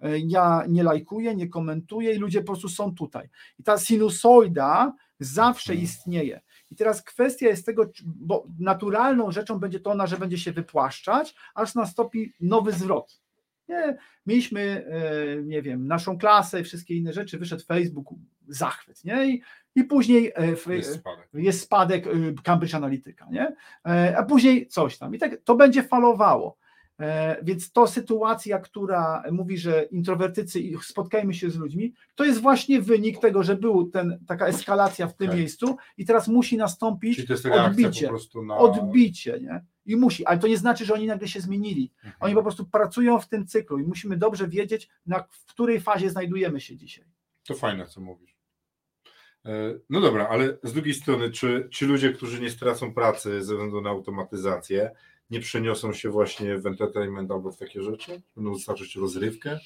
[0.00, 3.28] E, Ja nie lajkuję, nie komentuję i ludzie po prostu są tutaj.
[3.58, 5.84] I ta sinusoida zawsze Mhm.
[5.84, 6.40] istnieje.
[6.70, 11.34] I teraz kwestia jest tego, bo naturalną rzeczą będzie to ona, że będzie się wypłaszczać,
[11.54, 13.20] aż nastąpi nowy zwrot.
[13.68, 13.96] Nie,
[14.26, 18.08] mieliśmy, e, nie wiem, naszą klasę i wszystkie inne rzeczy, wyszedł Facebook,
[18.48, 19.26] zachwyt, nie?
[19.26, 19.42] I,
[19.74, 21.28] i później e, f- Jest spadek.
[21.34, 23.56] jest spadek y, Cambridge Analytica, nie?
[23.88, 25.14] E, a później coś tam.
[25.14, 26.56] I tak to będzie falowało.
[27.00, 32.40] E, Więc to sytuacja, która mówi, że introwertycy i spotkajmy się z ludźmi, to jest
[32.40, 35.36] właśnie wynik tego, że był ten, taka eskalacja w tym Tak.
[35.36, 37.16] miejscu i teraz musi nastąpić
[37.70, 38.08] odbicie.
[38.46, 38.56] na...
[38.56, 39.64] Odbicie, nie?
[39.86, 41.92] I musi, ale to nie znaczy, że oni nagle się zmienili.
[41.96, 42.14] Mhm.
[42.20, 46.10] Oni po prostu pracują w tym cyklu i musimy dobrze wiedzieć, na, w której fazie
[46.10, 47.04] znajdujemy się dzisiaj.
[47.46, 48.36] To fajne, co mówisz.
[49.44, 53.54] E, No dobra, ale z drugiej strony, czy ci ludzie, którzy nie stracą pracy ze
[53.54, 54.90] względu na automatyzację,
[55.30, 58.22] nie przeniosą się właśnie w entertainment albo w takie rzeczy?
[58.36, 59.58] Będą dostarczyć rozrywkę?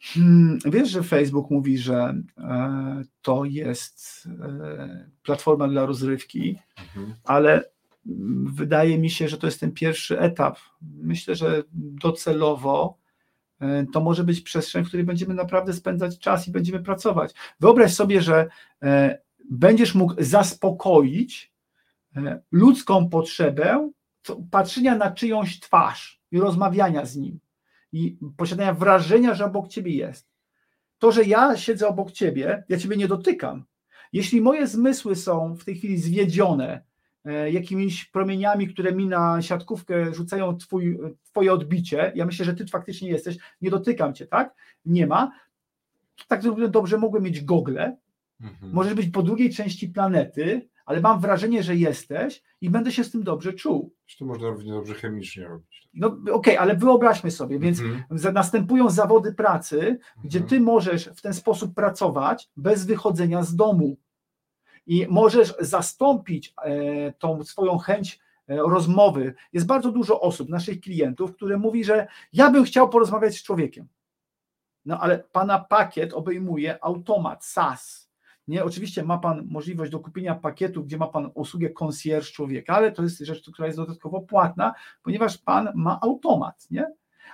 [0.00, 7.14] Hmm, Wiesz, że Facebook mówi, że e, to jest e, platforma dla rozrywki, Mhm.
[7.24, 7.71] ale
[8.44, 10.58] wydaje mi się, że to jest ten pierwszy etap.
[10.82, 12.98] Myślę, że docelowo
[13.60, 17.34] e, to może być przestrzeń, w której będziemy naprawdę spędzać czas i będziemy pracować.
[17.60, 18.48] Wyobraź sobie, że
[18.82, 19.18] e,
[19.50, 21.52] będziesz mógł zaspokoić
[22.16, 23.90] e, ludzką potrzebę
[24.50, 27.40] patrzenia na czyjąś twarz i rozmawiania z nim
[27.92, 30.28] i posiadania wrażenia, że obok ciebie jest.
[30.98, 33.64] To, że ja siedzę obok ciebie, ja ciebie nie dotykam.
[34.12, 36.84] Jeśli moje zmysły są w tej chwili zwiedzione
[37.52, 43.10] jakimiś promieniami, które mi na siatkówkę rzucają twój, twoje odbicie, ja myślę, że ty faktycznie
[43.10, 44.54] jesteś, nie dotykam cię, tak?
[44.84, 45.32] Nie ma.
[46.28, 47.96] Tak dobrze mogłem mieć gogle,
[48.40, 48.72] Mhm.
[48.72, 53.10] możesz być po drugiej części planety, ale mam wrażenie, że jesteś i będę się z
[53.10, 53.94] tym dobrze czuł.
[54.18, 55.88] To można równie dobrze chemicznie robić.
[55.94, 58.34] No okej, ale wyobraźmy sobie, więc Mhm.
[58.34, 60.48] następują zawody pracy, gdzie Mhm.
[60.50, 63.96] ty możesz w ten sposób pracować bez wychodzenia z domu.
[64.86, 69.34] I możesz zastąpić e, tą swoją chęć e, rozmowy.
[69.52, 73.88] Jest bardzo dużo osób, naszych klientów, które mówi, że ja bym chciał porozmawiać z człowiekiem.
[74.84, 78.12] No ale pana pakiet obejmuje automat, SaaS.
[78.48, 82.92] Nie, oczywiście ma pan możliwość do kupienia pakietu, gdzie ma pan usługę concierge człowieka, ale
[82.92, 86.86] to jest rzecz, która jest dodatkowo płatna, ponieważ pan ma automat, nie?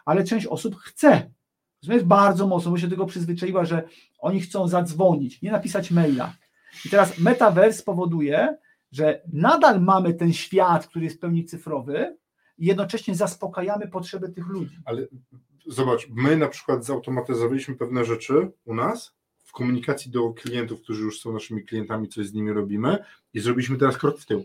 [0.05, 1.31] Ale część osób chce.
[1.83, 2.05] Rozumiesz?
[2.05, 3.83] Bardzo mocno, bo się do tego przyzwyczaiła, że
[4.19, 6.33] oni chcą zadzwonić, nie napisać maila.
[6.85, 8.57] I teraz metaverse spowoduje,
[8.93, 12.17] że nadal mamy ten świat, który jest w pełni cyfrowy
[12.59, 14.79] i jednocześnie zaspokajamy potrzeby tych ludzi.
[14.85, 15.07] Ale
[15.67, 21.21] zobacz, my na przykład zautomatyzowaliśmy pewne rzeczy u nas w komunikacji do klientów, którzy już
[21.21, 22.99] są naszymi klientami, coś z nimi robimy
[23.35, 24.45] i zrobiliśmy teraz krok w tył,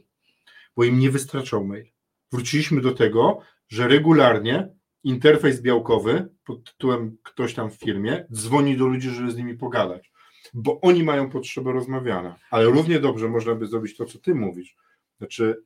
[0.75, 1.85] bo im nie wystarczał mail.
[2.31, 4.69] Wróciliśmy do tego, że regularnie
[5.03, 10.11] interfejs białkowy pod tytułem ktoś tam w firmie dzwoni do ludzi, żeby z nimi pogadać,
[10.53, 14.75] bo oni mają potrzebę rozmawiania, ale równie dobrze można by zrobić to, co ty mówisz,
[15.17, 15.63] znaczy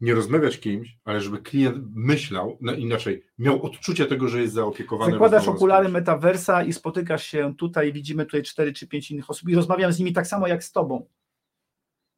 [0.00, 5.12] nie rozmawiać kimś, ale żeby klient myślał, no inaczej, miał odczucie tego, że jest zaopiekowany.
[5.12, 9.54] Zakładasz okulary metaversa i spotykasz się tutaj, widzimy tutaj cztery czy pięć innych osób i
[9.54, 11.06] rozmawiam z nimi tak samo jak z tobą.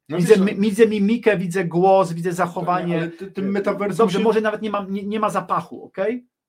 [0.09, 3.07] No Widzę, wiesz, mi- widzę mimikę, widzę głos, widzę ale zachowanie.
[3.07, 5.97] ty- tym metaversem Dobrze, się- może nawet nie ma, nie, nie ma zapachu, ok?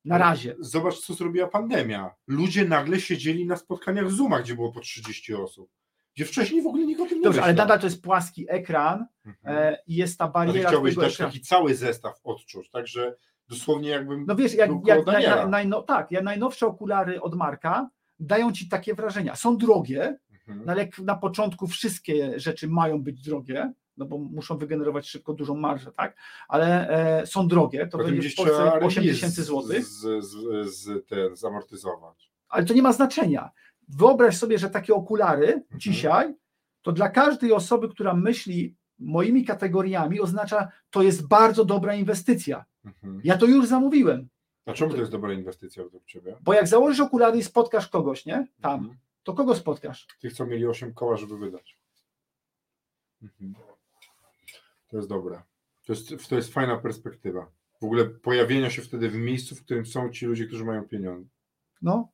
[0.09, 0.57] Na razie.
[0.61, 2.11] Zobacz, co zrobiła pandemia.
[2.27, 5.71] Ludzie nagle siedzieli na spotkaniach w Zoomach, gdzie było po 30 osób.
[6.17, 7.67] Gdzie wcześniej w ogóle nikt o tym nie Dobrze, ale myślał.
[7.67, 9.57] nadal to jest płaski ekran Mhm.
[9.59, 11.33] e, i jest ta bariera chciałbyś tego dać ekranu.
[11.33, 13.15] taki cały zestaw odczuć, także
[13.49, 14.25] dosłownie jakbym...
[14.27, 15.07] No wiesz, jak, jak
[15.49, 17.91] najno, tak, jak najnowsze okulary od Marka
[18.21, 19.37] dają ci takie wrażenia.
[19.37, 20.67] Są drogie, Mhm.
[20.67, 25.33] no ale jak na początku wszystkie rzeczy mają być drogie, no bo muszą wygenerować szybko
[25.35, 26.17] dużą marżę, tak?
[26.49, 26.89] Ale
[27.21, 30.35] e, są drogie, to będzie w Polsce trzeba 8 remis tysięcy złotych, Z, z,
[30.75, 32.31] z, ten, zamortyzować.
[32.49, 33.51] ale to nie ma znaczenia.
[33.89, 35.81] Wyobraź sobie, że takie okulary Mhm.
[35.81, 36.35] dzisiaj,
[36.83, 42.65] to dla każdej osoby, która myśli moimi kategoriami, oznacza, to jest bardzo dobra inwestycja.
[42.85, 43.21] Mhm.
[43.25, 44.29] Ja to już zamówiłem,
[44.67, 46.37] A czemu to jest dobra inwestycja według Ciebie?
[46.43, 48.47] bo jak założysz okulary i spotkasz kogoś, nie?
[48.63, 48.99] Tam, Mhm.
[49.23, 50.07] to kogo spotkasz?
[50.21, 51.79] Tych, co mieli 8 koła, żeby wydać.
[53.23, 53.55] Mhm.
[54.89, 55.43] To jest dobre.
[55.87, 57.51] To jest, to jest fajna perspektywa.
[57.81, 61.29] W ogóle pojawienia się wtedy w miejscu, w którym są ci ludzie, którzy mają pieniądze.
[61.83, 62.09] No.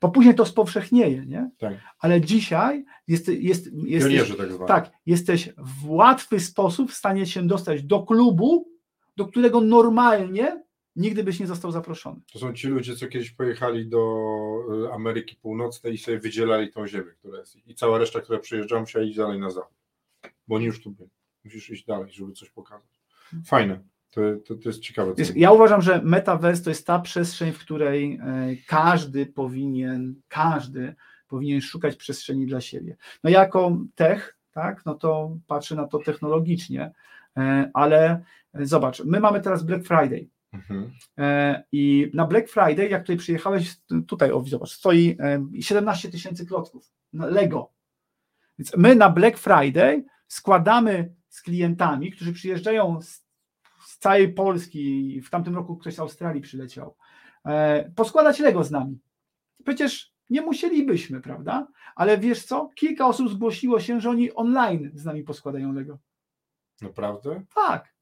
[0.00, 1.50] Bo później to spowszechnieje, nie?
[1.58, 1.74] Tak.
[1.98, 7.46] Ale dzisiaj jest, jest, jesteś, Pionierzy tak tak, jesteś w łatwy sposób w stanie się
[7.46, 8.68] dostać do klubu,
[9.16, 10.62] do którego normalnie
[10.96, 12.20] nigdy byś nie został zaproszony.
[12.32, 14.28] To są ci ludzie, co kiedyś pojechali do
[14.86, 17.56] y, Ameryki Północnej i sobie wydzielali tą ziemię, która jest.
[17.66, 19.76] I cała reszta, która przyjeżdżała, musiała iść dalej na zachód.
[20.48, 21.10] Bo oni już tu byli.
[21.44, 23.00] Musisz iść dalej, żeby coś pokazać.
[23.46, 23.80] Fajne.
[24.12, 25.14] To, to, to jest ciekawe.
[25.16, 30.94] Wiesz, ja uważam, że metaverse to jest ta przestrzeń, w której e, każdy powinien, każdy
[31.28, 32.96] powinien szukać przestrzeni dla siebie.
[33.24, 36.92] No jako tech, tak, no to patrzę na to technologicznie,
[37.36, 38.24] e, ale
[38.54, 40.28] zobacz, my mamy teraz Black Friday.
[40.52, 40.92] Mhm.
[41.18, 43.76] E, I na Black Friday, jak tutaj przyjechałeś,
[44.06, 45.16] tutaj, o, zobacz, stoi
[45.60, 46.90] 17 tysięcy klocków.
[47.12, 47.72] Lego.
[48.58, 53.24] Więc my na Black Friday składamy z klientami, którzy przyjeżdżają z,
[53.86, 56.96] z całej Polski, w tamtym roku ktoś z Australii przyleciał,
[57.44, 59.00] e, poskładać Lego z nami.
[59.64, 61.68] Przecież nie musielibyśmy, prawda?
[61.94, 62.70] Ale wiesz co?
[62.74, 65.98] Kilka osób zgłosiło się, że oni online z nami poskładają Lego.
[66.82, 67.42] Naprawdę?
[67.54, 67.94] Tak.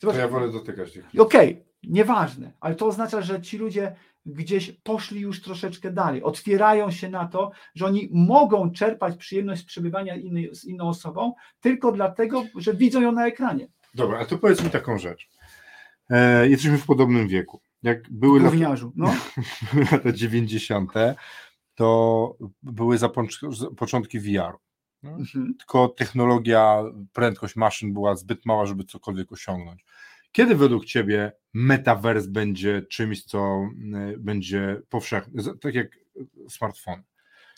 [0.00, 1.04] Zobacz, to ja wolę dotykać tych.
[1.04, 6.90] Okej, okay, nieważne, ale to oznacza, że ci ludzie gdzieś poszli już troszeczkę dalej, otwierają
[6.90, 11.92] się na to, że oni mogą czerpać przyjemność z przebywania innej, z inną osobą tylko
[11.92, 13.68] dlatego, że widzą ją na ekranie.
[13.94, 15.28] Dobra, a to powiedz mi taką rzecz.
[16.10, 17.60] E, jesteśmy w podobnym wieku.
[17.82, 19.14] Jak były lata, no.
[19.92, 20.92] lata 90.,
[21.74, 22.98] to były
[23.76, 24.58] początki VR-u.
[25.02, 25.10] No?
[25.10, 25.54] Mhm.
[25.58, 29.84] Tylko technologia, prędkość maszyn była zbyt mała, żeby cokolwiek osiągnąć.
[30.32, 33.68] Kiedy według Ciebie metavers będzie czymś, co
[34.12, 35.88] y, będzie powszechne, tak jak
[36.48, 37.02] smartfon?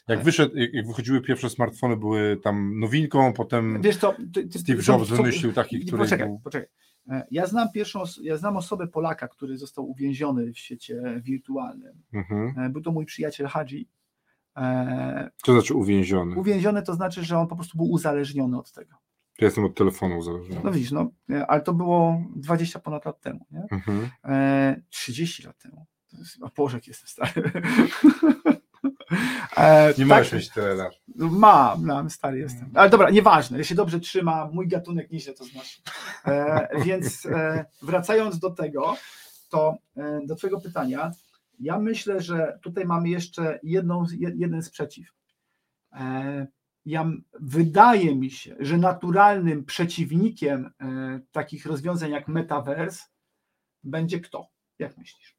[0.08, 0.24] Jak, tak.
[0.24, 5.10] wyszedł, jak wychodziły pierwsze smartfony, były tam nowinką, potem Wiesz co, ty, ty, Steve Jobs
[5.10, 6.40] wymyślił taki, który poczekaj, był...
[6.44, 6.68] Poczekaj.
[7.08, 12.02] E, ja znam pierwszą, ja znam osobę Polaka, który został uwięziony w świecie wirtualnym.
[12.12, 12.58] Mhm.
[12.58, 13.88] E, był to mój przyjaciel Hadzi.
[14.56, 16.36] E, Co znaczy uwięziony?
[16.36, 18.96] Uwięziony to znaczy, że on po prostu był uzależniony od tego.
[19.40, 20.60] Ja jestem od telefonu uzależniony.
[20.64, 21.10] No widzisz, no,
[21.48, 23.62] ale to było 20 ponad lat temu, nie?
[23.70, 24.10] Mhm.
[24.24, 25.86] E, 30 lat temu.
[26.10, 27.50] To jest, Boże, jak jestem stary.
[29.56, 30.92] E, nie tak, możesz mieć tyle lat.
[31.16, 32.70] Mam, mam, stary jestem.
[32.74, 35.82] Ale dobra, nieważne, ja się dobrze trzyma, mój gatunek nieźle to znaczy.
[36.26, 38.96] E, więc e, wracając do tego,
[39.50, 41.10] to e, do twojego pytania,
[41.60, 45.14] ja myślę, że tutaj mamy jeszcze jedną, jeden sprzeciw.
[46.86, 47.10] Ja,
[47.40, 53.04] wydaje mi się, że naturalnym przeciwnikiem e, takich rozwiązań jak metaverse
[53.84, 54.48] będzie kto?
[54.78, 55.36] Jak myślisz?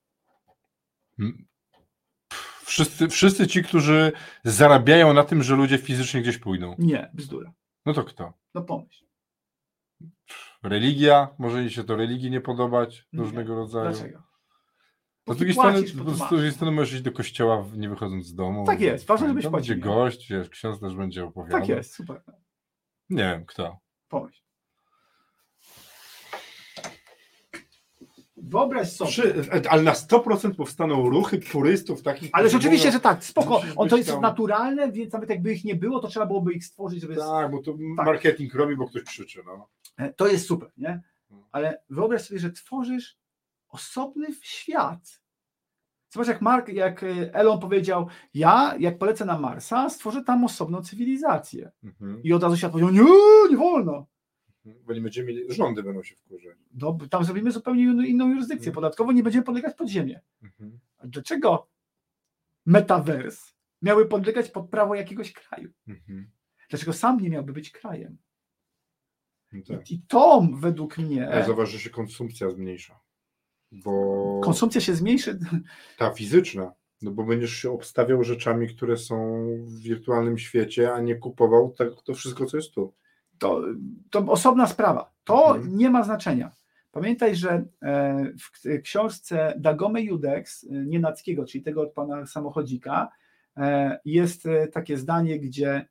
[1.17, 1.47] Hmm.
[2.65, 4.11] Wszyscy, wszyscy ci, którzy
[4.43, 6.75] zarabiają na tym, że ludzie fizycznie gdzieś pójdą.
[6.79, 7.53] Nie, bzdura.
[7.85, 8.33] No to kto?
[8.53, 9.05] No pomyśl.
[10.63, 13.19] Religia, może im się to religii nie podobać, nie.
[13.19, 13.91] różnego rodzaju.
[13.91, 14.23] Dlaczego?
[15.27, 18.65] Z drugiej, strony, z drugiej strony możesz iść do kościoła nie wychodząc z domu.
[18.65, 19.75] Tak jest, ważne, żebyś płacił.
[19.75, 21.59] Będzie gość, wiesz, ksiądz też będzie opowiadał.
[21.59, 22.21] Tak jest, super.
[23.09, 23.77] Nie wiem, kto.
[24.07, 24.41] Pomyśl.
[28.37, 29.11] Wyobraź sobie.
[29.11, 32.29] Przy, ale na 100% powstaną ruchy turystów takich.
[32.33, 33.61] Ale rzeczywiście, że tak, spoko.
[33.75, 34.21] On to jest tam...
[34.21, 37.15] naturalne, więc nawet jakby ich nie było, to trzeba byłoby ich stworzyć, żeby.
[37.15, 38.05] Tak, bo to tak.
[38.05, 39.41] marketing robi, bo ktoś krzyczy.
[39.45, 39.67] No.
[39.97, 41.01] E, to jest super, nie?
[41.29, 41.47] Hmm.
[41.51, 43.17] Ale wyobraź sobie, że tworzysz
[43.75, 45.21] osobny świat.
[46.09, 50.81] Zobacz, jak, Mark, jak e, Elon powiedział, ja jak polecę na Marsa, stworzę tam osobną
[50.81, 51.71] cywilizację.
[51.83, 52.23] Mhm.
[52.23, 53.11] I od razu świat powiedział, nie,
[53.49, 54.07] nie wolno.
[54.65, 54.85] Mhm.
[54.85, 56.57] Bo nie będziemy mieli, rządy będą się wkurzać.
[56.73, 58.75] No, tam zrobimy zupełnie inną jurysdykcję mhm.
[58.75, 60.21] podatkową, nie będziemy podlegać pod ziemię.
[60.43, 60.79] Mhm.
[61.03, 61.69] Dlaczego
[62.65, 65.71] metavers miały podlegać pod prawo jakiegoś kraju?
[65.87, 66.31] Mhm.
[66.69, 68.17] Dlaczego sam nie miałby być krajem?
[69.51, 69.91] No tak.
[69.91, 71.29] I, I to według mnie.
[71.29, 73.04] Ale zauważ, że się konsumpcja zmniejsza.
[73.83, 75.39] Bo konsumpcja się zmniejszy.
[75.97, 76.71] Ta fizyczna,
[77.01, 81.87] no bo będziesz się obstawiał rzeczami, które są w wirtualnym świecie, a nie kupował tak,
[82.03, 82.93] to wszystko, co jest tu.
[83.39, 83.61] To,
[84.09, 85.11] to osobna sprawa.
[85.23, 85.77] To mhm.
[85.77, 86.51] nie ma znaczenia.
[86.91, 93.09] Pamiętaj, że e, w książce Dagome Judex e, Nienackiego, czyli tego od pana samochodzika,
[93.57, 95.87] e, jest takie zdanie, gdzie E,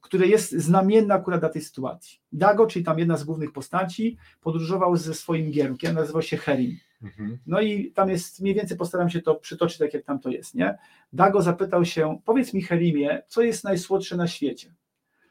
[0.00, 2.18] które jest znamienne akurat dla tej sytuacji.
[2.32, 6.78] Dago, czyli tam jedna z głównych postaci, podróżował ze swoim giermkiem, nazywał się Herim.
[7.02, 7.38] Mhm.
[7.46, 10.54] No i tam jest, mniej więcej postaram się to przytoczyć tak, jak tam to jest,
[10.54, 10.78] nie?
[11.12, 14.74] Dago zapytał się, powiedz mi Herimie, co jest najsłodsze na świecie?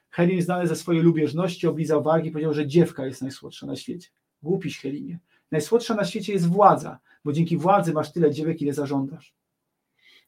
[0.09, 4.09] Herim znany ze swojej lubieżności oblizał wargi i powiedział, że dziewka jest najsłodsza na świecie.
[4.43, 5.19] Głupiś Herimie.
[5.51, 9.33] Najsłodsza na świecie jest władza, bo dzięki władzy masz tyle dziewek, ile zażądasz.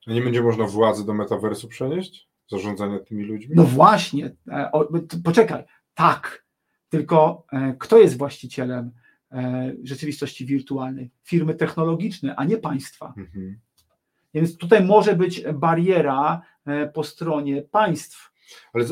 [0.07, 2.29] A nie będzie można władzy do metaversu przenieść?
[2.49, 3.55] Zarządzania tymi ludźmi?
[3.55, 4.89] No właśnie, e, o,
[5.23, 6.45] poczekaj, tak,
[6.89, 8.91] tylko e, kto jest właścicielem
[9.31, 11.11] e, rzeczywistości wirtualnej?
[11.23, 13.13] Firmy technologiczne, a nie państwa.
[13.17, 13.59] Mhm.
[14.33, 16.41] Więc tutaj może być bariera
[16.93, 18.31] po stronie państw.
[18.73, 18.85] Ale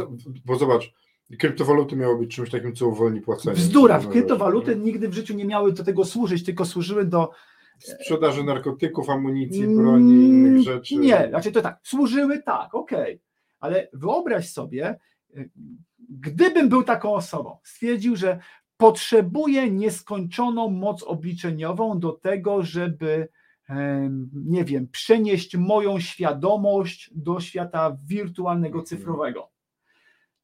[0.46, 0.94] bo zobacz,
[1.40, 3.56] kryptowaluty miały być czymś takim, co uwolni płacenie.
[3.56, 7.32] Bzdura, kryptowaluty nigdy w życiu nie miały do tego służyć, tylko służyły do
[7.80, 10.96] sprzedaży narkotyków, amunicji, broni, innych mm, rzeczy.
[10.96, 13.27] Nie, znaczy to tak, służyły tak, okej, okay
[13.60, 15.00] ale wyobraź sobie,
[15.38, 15.46] e,
[16.10, 18.40] gdybym był taką osobą, stwierdził, że
[18.78, 23.28] potrzebuję nieskończoną moc obliczeniową do tego, żeby
[24.34, 28.86] nie wiem, przenieść moją świadomość do świata wirtualnego, Mhm.
[28.86, 29.52] cyfrowego.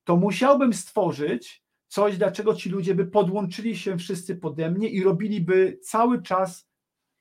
[0.03, 5.79] To musiałbym stworzyć coś, dlaczego ci ludzie by podłączyli się wszyscy pode mnie i robiliby
[5.81, 6.69] cały czas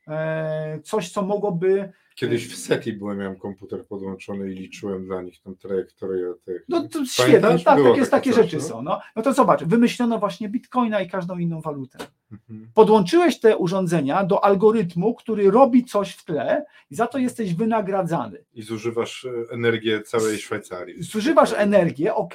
[0.08, 1.92] e, coś, co mogłoby.
[2.14, 6.64] Kiedyś w SETI byłem, miałem komputer podłączony i liczyłem dla nich tam trajektorię tych.
[6.68, 8.62] No to świetnie, tak, tak takie takie rzeczy no.
[8.62, 8.82] są.
[8.82, 9.00] No.
[9.16, 11.98] no to zobacz, wymyślono właśnie bitcoina i każdą inną walutę.
[12.32, 12.70] Mhm.
[12.74, 18.44] Podłączyłeś te urządzenia do algorytmu, który robi coś w tle i za to jesteś wynagradzany.
[18.54, 21.02] I zużywasz e, energię całej Szwajcarii.
[21.02, 22.34] zużywasz energię, ok,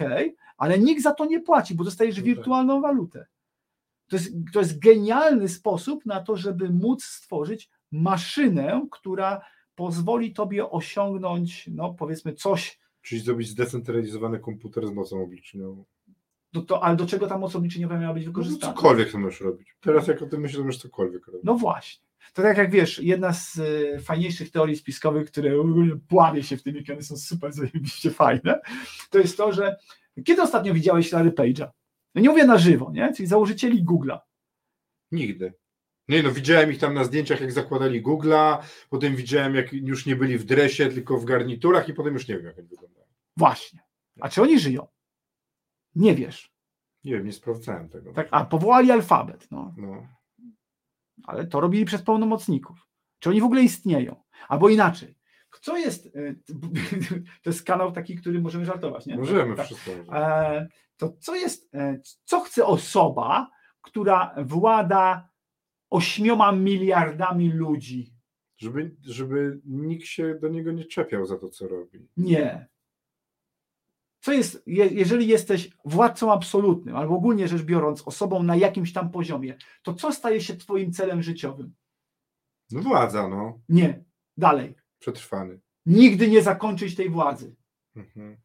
[0.58, 2.26] ale nikt za to nie płaci, bo dostajesz No tak.
[2.26, 3.26] wirtualną walutę.
[4.08, 9.42] To jest, to jest genialny sposób na to, żeby móc stworzyć maszynę, która
[9.78, 15.86] pozwoli tobie osiągnąć, no powiedzmy, coś, Czyli zrobić zdecentralizowany komputer z mocą obliczeniową.
[16.54, 18.74] do, to, ale do czego ta moc obliczeniowa miała być No, wykorzystana?
[18.74, 19.76] cokolwiek to możesz robić.
[19.82, 21.42] Teraz jak o tym myślę, to możesz cokolwiek robić.
[21.44, 22.08] No właśnie.
[22.34, 25.52] To tak jak wiesz, jedna z y, fajniejszych teorii spiskowych, które
[26.10, 28.60] pławię się w tym, jakie one są super zajebiście fajne,
[29.10, 29.78] to jest to, że
[30.26, 31.68] kiedy ostatnio widziałeś Larry Page'a?
[32.16, 33.14] No nie mówię na żywo, nie?
[33.14, 34.20] Czyli założycieli Google'a.
[35.12, 35.54] Nigdy.
[36.10, 38.58] Nie no, widziałem ich tam na zdjęciach, jak zakładali Google'a,
[38.90, 42.36] potem widziałem, jak już nie byli w dresie, tylko w garniturach i potem już nie
[42.38, 43.06] wiem, jak oni wyglądają.
[43.38, 43.80] Właśnie.
[44.22, 44.88] A czy oni żyją?
[45.96, 46.52] Nie wiesz.
[47.04, 48.14] Nie wiem, nie sprawdzałem tego.
[48.14, 50.08] Tak, a powołali alfabet, no, No.
[51.24, 52.88] ale to robili przez pełnomocników.
[53.20, 54.16] Czy oni w ogóle istnieją?
[54.48, 55.18] Albo inaczej.
[55.62, 56.06] Co jest.
[56.06, 56.40] y,
[57.44, 59.18] To jest kanał taki, który możemy żartować, nie?
[59.18, 59.66] Możemy Tak.
[59.66, 59.92] wszystko.
[60.12, 61.76] E, To co jest.
[61.76, 63.50] e, Co chce osoba,
[63.82, 65.30] która włada
[65.90, 68.14] ośmioma miliardami ludzi?
[68.58, 72.08] Żeby, żeby nikt się do niego nie czepiał za to, co robi.
[72.18, 72.68] Nie.
[74.20, 79.12] Co jest, je, jeżeli jesteś władcą absolutnym, albo ogólnie rzecz biorąc, osobą na jakimś tam
[79.12, 81.74] poziomie, to co staje się Twoim celem życiowym?
[82.72, 83.60] No władza, no.
[83.70, 84.04] Nie.
[84.38, 84.76] Dalej.
[85.00, 85.60] Przetrwany.
[85.86, 87.56] Nigdy nie zakończyć tej władzy.
[87.96, 88.38] Mhm.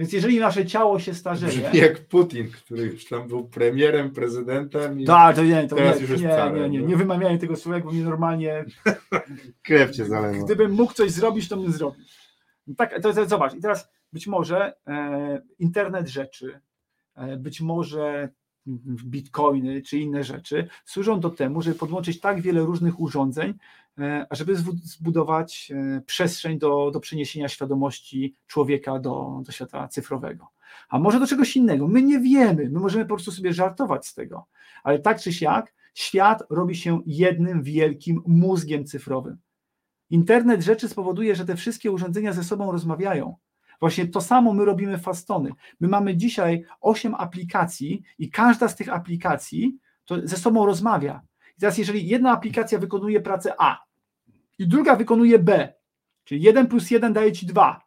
[0.00, 1.52] Więc jeżeli nasze ciało się starzeje.
[1.68, 5.96] Brzmi jak Putin, który już tam był premierem, prezydentem i Tak, to nie, to Teraz
[5.96, 6.88] nie, już jest nie, nie, nie, no.
[6.88, 8.64] nie wymawiałem tego słowego, bo mnie normalnie,
[9.66, 10.44] krew cię zalewa.
[10.44, 12.04] gdybym mógł coś zrobić, to bym zrobił.
[12.76, 16.60] Tak, to, to zobacz, i teraz być może e, internet rzeczy,
[17.16, 18.28] e, być może
[19.04, 23.54] bitcoiny czy inne rzeczy służą do temu, żeby podłączyć tak wiele różnych urządzeń,
[23.98, 30.48] e, żeby zbudować e, przestrzeń do, do przeniesienia świadomości człowieka do, do świata cyfrowego.
[30.88, 31.88] A może do czegoś innego.
[31.88, 34.46] My nie wiemy, my możemy po prostu sobie żartować z tego,
[34.82, 39.38] ale tak czy siak świat robi się jednym wielkim mózgiem cyfrowym.
[40.10, 43.36] Internet rzeczy spowoduje, że te wszystkie urządzenia ze sobą rozmawiają.
[43.80, 45.50] Właśnie to samo my robimy w Fastony.
[45.80, 51.22] My mamy dzisiaj 8 aplikacji i każda z tych aplikacji to ze sobą rozmawia.
[51.56, 53.84] I teraz, jeżeli jedna aplikacja wykonuje pracę A
[54.58, 55.72] i druga wykonuje B,
[56.24, 57.80] czyli 1 plus 1 daje ci 2,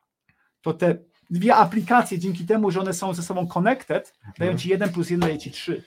[0.61, 0.97] to te
[1.29, 5.19] dwie aplikacje, dzięki temu, że one są ze sobą connected, dają ci 1 plus 1
[5.19, 5.83] daje ci 3.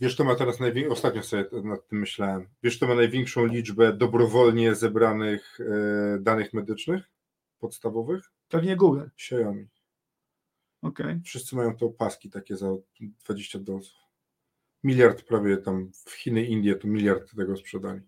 [0.00, 3.92] Wiesz, to ma teraz największą, ostatnio sobie nad tym myślałem, wiesz, to ma największą liczbę
[3.92, 7.10] dobrowolnie zebranych e, danych medycznych
[7.58, 8.30] podstawowych?
[8.48, 9.02] Pewnie Google.
[9.14, 9.66] Xiaomi.
[10.82, 11.20] Okay.
[11.24, 12.66] Wszyscy mają te opaski takie za
[13.24, 13.98] 20 dolców.
[14.84, 18.00] Miliard prawie tam w Chiny, Indie to miliard tego sprzedali.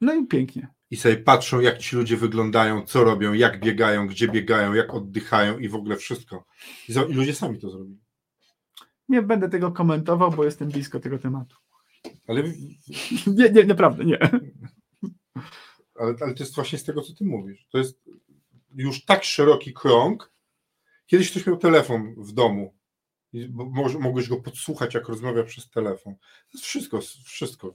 [0.00, 0.68] No i pięknie.
[0.90, 5.58] I sobie patrzą, jak ci ludzie wyglądają, co robią, jak biegają, gdzie biegają, jak oddychają
[5.58, 6.44] i w ogóle wszystko.
[6.88, 7.98] I, za- i ludzie sami to zrobili.
[9.08, 11.56] Nie będę tego komentował, bo jestem blisko tego tematu.
[12.26, 12.42] Ale,
[13.36, 14.18] Nie, nie, naprawdę nie.
[15.94, 17.66] ale, ale to jest właśnie z tego, co ty mówisz.
[17.70, 18.00] To jest
[18.74, 20.32] już tak szeroki krąg.
[21.06, 22.78] Kiedyś ktoś miał telefon w domu.
[23.32, 23.48] I
[24.00, 26.14] mogłeś go podsłuchać, jak rozmawia przez telefon.
[26.14, 27.74] To jest wszystko, wszystko.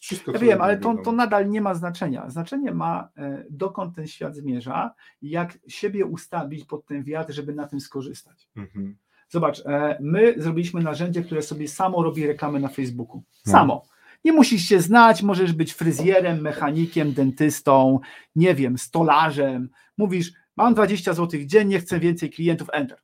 [0.00, 2.30] wszystko Ja wiem, ale to, to nadal nie ma znaczenia.
[2.30, 7.54] Znaczenie ma, e, dokąd ten świat zmierza i jak siebie ustawić pod ten wiatr, żeby
[7.54, 8.48] na tym skorzystać.
[8.56, 8.96] Mhm.
[9.28, 13.22] Zobacz, e, my zrobiliśmy narzędzie, które sobie samo robi reklamę na Facebooku.
[13.46, 13.52] No.
[13.52, 13.86] Samo.
[14.24, 18.00] Nie musisz się znać, możesz być fryzjerem, mechanikiem, dentystą,
[18.36, 19.70] nie wiem, stolarzem.
[19.98, 22.98] Mówisz, mam 20 zł dziennie, chcę więcej klientów, enter.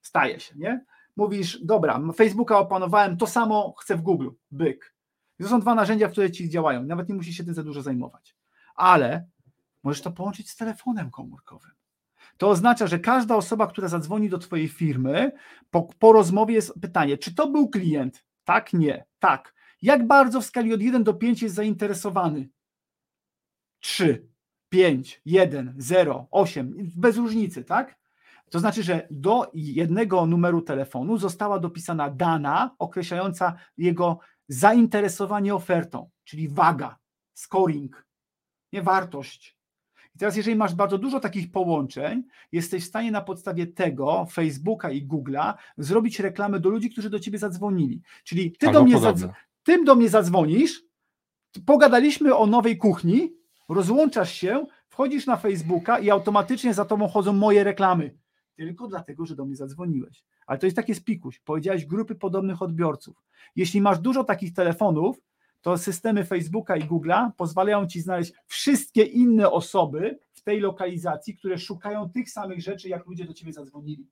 [0.00, 0.84] Staje się, nie?
[1.16, 4.94] Mówisz, dobra, Facebooka opanowałem, to samo chcę w Google, byk.
[5.40, 6.82] To są dwa narzędzia, które ci działają.
[6.82, 8.36] Nawet nie musisz się tym za dużo zajmować.
[8.74, 9.26] Ale
[9.82, 11.70] możesz to połączyć z telefonem komórkowym.
[12.36, 15.32] To oznacza, że każda osoba, która zadzwoni do Twojej firmy,
[15.70, 18.24] po, po rozmowie jest pytanie, czy to był klient?
[18.44, 19.54] Tak, nie, tak.
[19.82, 22.48] Jak bardzo w skali od 1 do 5 jest zainteresowany?
[23.80, 24.28] 3,
[24.68, 28.00] 5, 1, 0, 8, bez różnicy, tak?
[28.50, 34.18] To znaczy, że do jednego numeru telefonu została dopisana dana określająca jego
[34.48, 36.98] zainteresowanie ofertą, czyli waga,
[37.34, 38.06] scoring,
[38.72, 39.56] nie wartość.
[40.14, 44.90] I teraz, jeżeli masz bardzo dużo takich połączeń, jesteś w stanie na podstawie tego Facebooka
[44.90, 48.02] i Google'a zrobić reklamę do ludzi, którzy do ciebie zadzwonili.
[48.24, 49.28] Czyli ty, do mnie, zadz-
[49.62, 50.82] ty do mnie zadzwonisz,
[51.66, 53.32] pogadaliśmy o nowej kuchni,
[53.68, 58.14] rozłączasz się, wchodzisz na Facebooka i automatycznie za tobą chodzą moje reklamy.
[58.56, 60.24] Tylko dlatego, że do mnie zadzwoniłeś.
[60.46, 61.38] Ale to jest takie spikuś.
[61.38, 63.16] Powiedziałeś grupy podobnych odbiorców.
[63.56, 65.20] Jeśli masz dużo takich telefonów,
[65.60, 71.58] to systemy Facebooka i Google'a pozwalają ci znaleźć wszystkie inne osoby w tej lokalizacji, które
[71.58, 74.02] szukają tych samych rzeczy, jak ludzie do ciebie zadzwonili.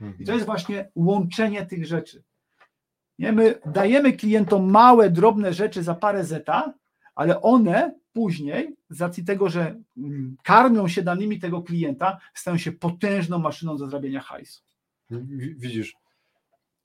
[0.00, 0.34] I to Mhm.
[0.34, 2.22] jest właśnie łączenie tych rzeczy.
[3.18, 3.32] Nie?
[3.32, 6.74] My dajemy klientom małe, drobne rzeczy za parę zeta,
[7.14, 12.72] ale one później, z racji tego, że mm, karmią się danymi tego klienta, stają się
[12.72, 14.62] potężną maszyną do zarabiania hajsu.
[15.56, 15.96] Widzisz.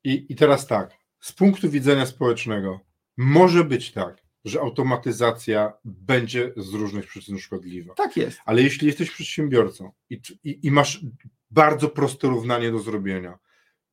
[0.03, 2.79] I, I teraz tak, z punktu widzenia społecznego,
[3.17, 7.93] może być tak, że automatyzacja będzie z różnych przyczyn szkodliwa.
[7.93, 8.39] Tak jest.
[8.45, 11.05] Ale jeśli jesteś przedsiębiorcą i, i, i masz
[11.51, 13.37] bardzo proste równanie do zrobienia,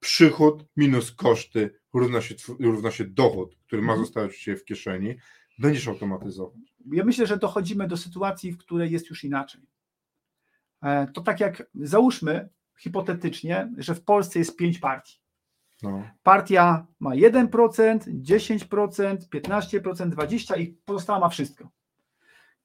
[0.05, 4.07] przychód minus koszty równa się, równa się dochód, który ma Mhm.
[4.07, 5.17] zostać Ciebie w kieszeni,
[5.59, 6.55] będziesz automatyzował.
[6.93, 9.61] Ja myślę, że dochodzimy do sytuacji, w której jest już inaczej.
[10.83, 12.49] E, To tak jak załóżmy
[12.79, 15.21] hipotetycznie, że w Polsce jest pięć partii.
[15.83, 16.03] No.
[16.23, 21.71] Partia ma 1%, 10%, 15%, 20% i pozostała ma wszystko.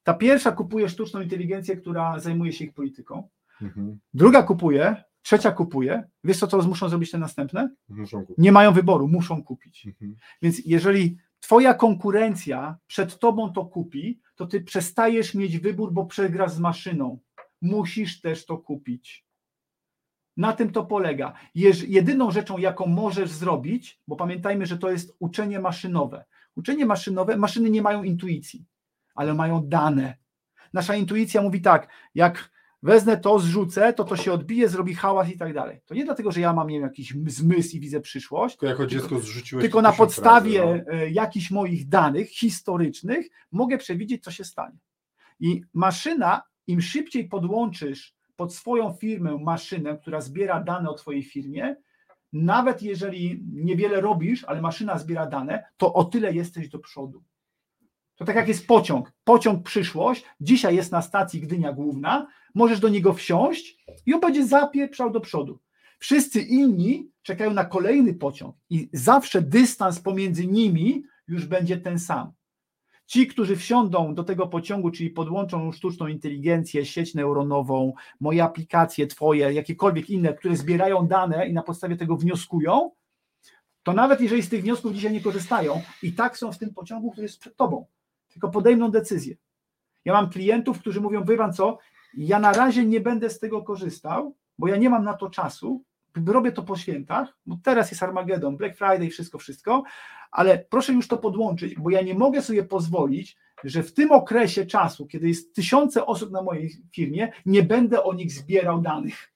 [0.03, 3.29] Ta pierwsza kupuje sztuczną inteligencję, która zajmuje się ich polityką.
[3.61, 3.99] Mhm.
[4.13, 6.03] Druga kupuje, trzecia kupuje.
[6.23, 7.69] Wiesz co, co muszą zrobić te następne?
[7.89, 8.37] Muszą kupić.
[8.37, 9.85] Nie mają wyboru, muszą kupić.
[9.85, 10.15] Mhm.
[10.41, 16.51] Więc jeżeli twoja konkurencja przed tobą to kupi, to ty przestajesz mieć wybór, bo przegrasz
[16.51, 17.19] z maszyną.
[17.61, 19.25] Musisz też to kupić.
[20.37, 21.33] Na tym to polega.
[21.87, 26.25] Jedyną rzeczą, jaką możesz zrobić, bo pamiętajmy, że to jest uczenie maszynowe.
[26.55, 28.65] Uczenie maszynowe, maszyny nie mają intuicji,
[29.15, 30.17] ale mają dane.
[30.73, 32.51] Nasza intuicja mówi tak, jak
[32.83, 35.81] wezmę to, zrzucę, to to się odbije, zrobi hałas i tak dalej.
[35.85, 38.87] To nie dlatego, że ja mam nie wiem, jakiś zmysł i widzę przyszłość, Tylko jako
[38.87, 40.93] dziecko zrzuciłeś tylko na podstawie razy, no.
[40.93, 44.77] e, jakichś moich danych historycznych mogę przewidzieć, co się stanie.
[45.39, 51.75] I maszyna, im szybciej podłączysz pod swoją firmę maszynę, która zbiera dane o Twojej firmie,
[52.33, 57.23] nawet jeżeli niewiele robisz, ale maszyna zbiera dane, to o tyle jesteś do przodu.
[58.19, 59.11] To tak jak jest pociąg.
[59.23, 64.47] Pociąg przyszłość, dzisiaj jest na stacji Gdynia Główna, możesz do niego wsiąść i on będzie
[64.47, 65.59] zapieprzał do przodu.
[65.99, 72.31] Wszyscy inni czekają na kolejny pociąg i zawsze dystans pomiędzy nimi już będzie ten sam.
[73.05, 79.53] Ci, którzy wsiądą do tego pociągu, czyli podłączą sztuczną inteligencję, sieć neuronową, moje aplikacje, twoje,
[79.53, 82.91] jakiekolwiek inne, które zbierają dane i na podstawie tego wnioskują,
[83.83, 87.11] to nawet jeżeli z tych wniosków dzisiaj nie korzystają, i tak są w tym pociągu,
[87.11, 87.85] który jest przed tobą.
[88.39, 89.35] Tylko podejmą decyzję.
[90.05, 91.77] Ja mam klientów, którzy mówią, wie pan co,
[92.17, 95.83] ja na razie nie będę z tego korzystał, bo ja nie mam na to czasu,
[96.25, 99.83] robię to po świętach, bo teraz jest Armagedon, Black Friday, wszystko, wszystko,
[100.31, 104.65] ale proszę już to podłączyć, bo ja nie mogę sobie pozwolić, że w tym okresie
[104.65, 109.33] czasu, kiedy jest tysiące osób na mojej firmie, nie będę o nich zbierał danych.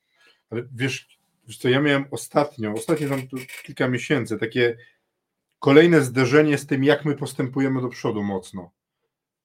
[0.49, 3.22] Ale wiesz, wiesz co, ja miałem ostatnio, ostatnio tam
[3.64, 4.78] kilka miesięcy, takie
[5.60, 8.72] kolejne zderzenie z tym, jak my postępujemy do przodu mocno.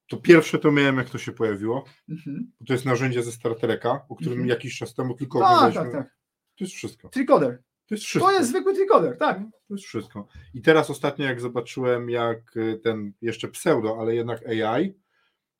[0.08, 2.52] To pierwsze to miałem, jak to się pojawiło, Mhm.
[2.66, 4.48] to jest narzędzie ze Star Treka, o którym Mhm.
[4.48, 5.82] jakiś czas temu tylko Tak, oglądaliśmy.
[5.82, 6.16] tak, tak.
[6.58, 7.08] To jest wszystko.
[7.08, 7.62] Tricoder.
[7.86, 8.30] To jest wszystko.
[8.30, 9.38] To jest zwykły tricoder, tak.
[9.68, 10.26] To jest wszystko.
[10.54, 14.94] I teraz ostatnio, jak zobaczyłem, jak y, ten jeszcze pseudo, ale jednak AI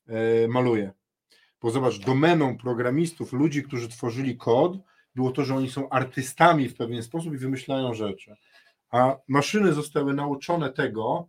[0.07, 0.93] e, maluje.
[1.63, 4.79] Bo zobacz, domeną programistów, ludzi, którzy tworzyli kod,
[5.15, 8.35] było to, że oni są artystami w pewien sposób i wymyślają rzeczy.
[8.91, 11.29] A maszyny zostały nauczone tego,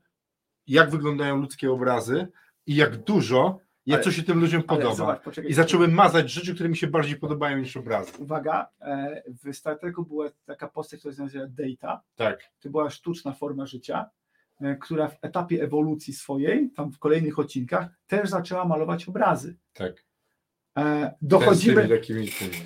[0.67, 2.27] jak wyglądają ludzkie obrazy
[2.69, 4.95] i jak dużo, jak Ale- co się tym ludziom podoba.
[4.95, 5.51] zobacz, poczekaj.
[5.51, 8.11] I zaczęły mazać rzeczy, które mi się bardziej podobają niż obrazy.
[8.19, 12.01] Uwaga, e, w Star Treku była taka postać, która się nazywa Data.
[12.15, 12.39] Tak.
[12.59, 14.09] To była sztuczna forma życia,
[14.61, 19.57] e, która w etapie ewolucji swojej, tam w kolejnych odcinkach, też zaczęła malować obrazy.
[19.73, 20.05] Tak.
[20.77, 21.87] E, Ten Dochodzimy.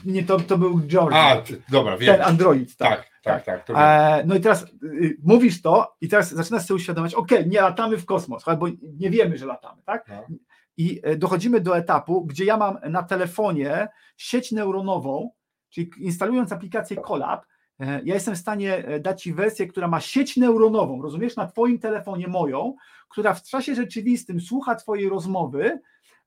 [0.05, 1.15] Nie, to, to był George.
[1.15, 2.15] A, ty- dobra, wiem.
[2.15, 3.13] ten android, tak.
[3.23, 3.67] Tak, tak, tak.
[3.67, 3.77] wiem.
[3.79, 7.97] E, no i teraz y, mówisz to i teraz zaczynasz sobie uświadamiać, okej, nie latamy
[7.97, 8.67] w kosmos, albo
[8.99, 10.05] nie wiemy, że latamy, tak?
[10.07, 10.37] No.
[10.77, 13.87] I e, dochodzimy do etapu, gdzie ja mam na telefonie
[14.17, 15.31] sieć neuronową,
[15.69, 17.45] czyli instalując aplikację Colab,
[17.79, 21.47] e, ja jestem w stanie e, dać Ci wersję, która ma sieć neuronową, rozumiesz, na
[21.47, 22.75] Twoim telefonie moją,
[23.09, 25.79] która w czasie rzeczywistym słucha Twojej rozmowy.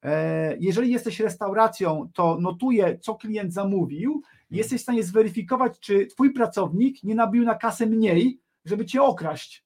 [0.06, 6.32] E, Jeżeli jesteś restauracją, to notuje, co klient zamówił jesteś w stanie zweryfikować, czy twój
[6.32, 9.64] pracownik nie nabił na kasę mniej, żeby cię okraść.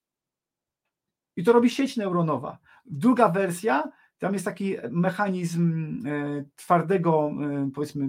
[1.36, 2.58] I to robi sieć neuronowa.
[2.86, 8.08] Druga wersja, tam jest taki mechanizm e, twardego, e, powiedzmy,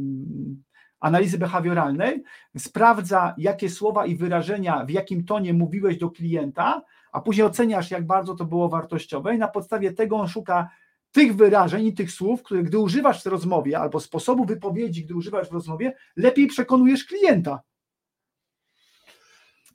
[1.00, 2.24] analizy behawioralnej,
[2.58, 8.08] sprawdza, jakie słowa i wyrażenia, w jakim tonie mówiłeś do klienta, a później oceniasz, jak
[8.08, 10.70] bardzo to było wartościowe, i na podstawie tego on szuka
[11.12, 15.50] tych wyrażeń i tych słów, które gdy używasz w rozmowie, albo sposobu wypowiedzi, gdy używasz
[15.50, 17.62] w rozmowie, lepiej przekonujesz klienta.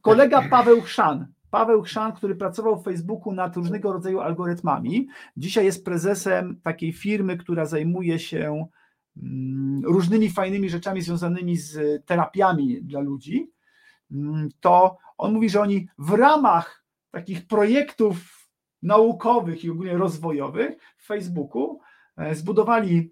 [0.03, 5.85] Kolega Paweł Chrzan, Paweł Chrzan, który pracował w Facebooku nad różnego rodzaju algorytmami, dzisiaj jest
[5.85, 8.67] prezesem takiej firmy, która zajmuje się
[9.17, 13.51] mm, różnymi fajnymi rzeczami związanymi z terapiami dla ludzi.
[14.11, 18.36] Mm, to on mówi, że oni w ramach takich projektów
[18.83, 21.81] naukowych i ogólnie rozwojowych w Facebooku
[22.17, 23.11] e, zbudowali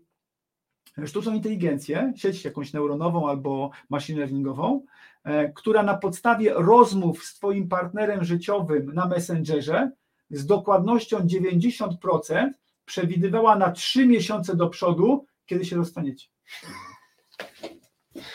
[1.06, 4.84] sztuczną inteligencję, sieć jakąś neuronową albo machine learningową,
[5.24, 9.90] e, która na podstawie rozmów z Twoim partnerem życiowym na Messengerze
[10.30, 12.50] z dokładnością 90%
[12.84, 16.28] przewidywała na 3 miesiące do przodu, kiedy się rozstaniecie.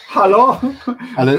[0.08, 0.62] Halo?
[1.16, 1.38] Ale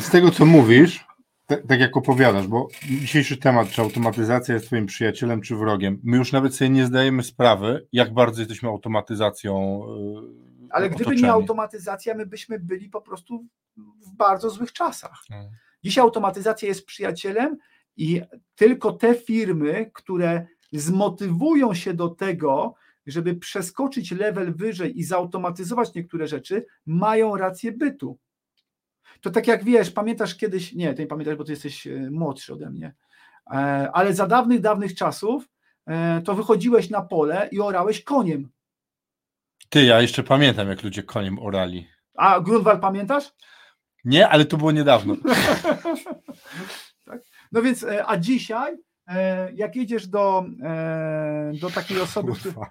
[0.00, 1.05] z tego, co mówisz,
[1.46, 2.68] tak, jak opowiadasz, bo
[3.00, 7.22] dzisiejszy temat, czy automatyzacja jest Twoim przyjacielem, czy wrogiem, my już nawet sobie nie zdajemy
[7.22, 9.82] sprawy, jak bardzo jesteśmy automatyzacją.
[10.60, 11.22] Yy, Ale gdyby otoczeni.
[11.22, 13.46] nie automatyzacja, my byśmy byli po prostu
[14.06, 15.22] w bardzo złych czasach.
[15.28, 15.50] Hmm.
[15.84, 17.56] Dzisiaj automatyzacja jest przyjacielem
[17.96, 18.22] i
[18.54, 22.74] tylko te firmy, które zmotywują się do tego,
[23.06, 28.18] żeby przeskoczyć level wyżej i zautomatyzować niektóre rzeczy, mają rację bytu.
[29.20, 32.52] To tak jak wiesz, pamiętasz kiedyś, nie, ty nie pamiętasz, bo ty jesteś e, młodszy
[32.52, 32.94] ode mnie,
[33.50, 33.54] e,
[33.92, 35.48] ale za dawnych, dawnych czasów
[35.86, 38.48] e, to wychodziłeś na pole i orałeś koniem.
[39.68, 41.88] Ty, ja jeszcze pamiętam, jak ludzie koniem orali.
[42.14, 43.32] A Grunwald pamiętasz?
[44.04, 45.16] Nie, ale to było niedawno.
[47.06, 47.20] tak?
[47.52, 48.76] No więc, a dzisiaj,
[49.54, 50.44] jak jedziesz do,
[51.60, 52.70] do takiej osoby, która...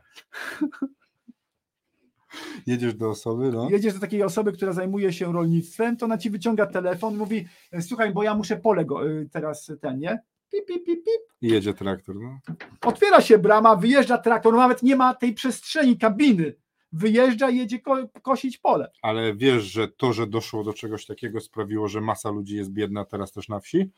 [2.67, 3.69] Jedziesz do osoby, no.
[3.69, 7.45] Jedziesz do takiej osoby, która zajmuje się rolnictwem, to ona ci wyciąga telefon, mówi,
[7.81, 10.19] słuchaj, bo ja muszę pole go, y, teraz ten, nie?
[10.51, 11.21] Pip, pip, pip, pip.
[11.41, 12.39] I jedzie traktor, no.
[12.81, 16.55] Otwiera się brama, wyjeżdża traktor, no nawet nie ma tej przestrzeni, kabiny.
[16.91, 18.91] Wyjeżdża i jedzie ko kosić pole.
[19.01, 23.05] Ale wiesz, że to, że doszło do czegoś takiego sprawiło, że masa ludzi jest biedna
[23.05, 23.91] teraz też na wsi?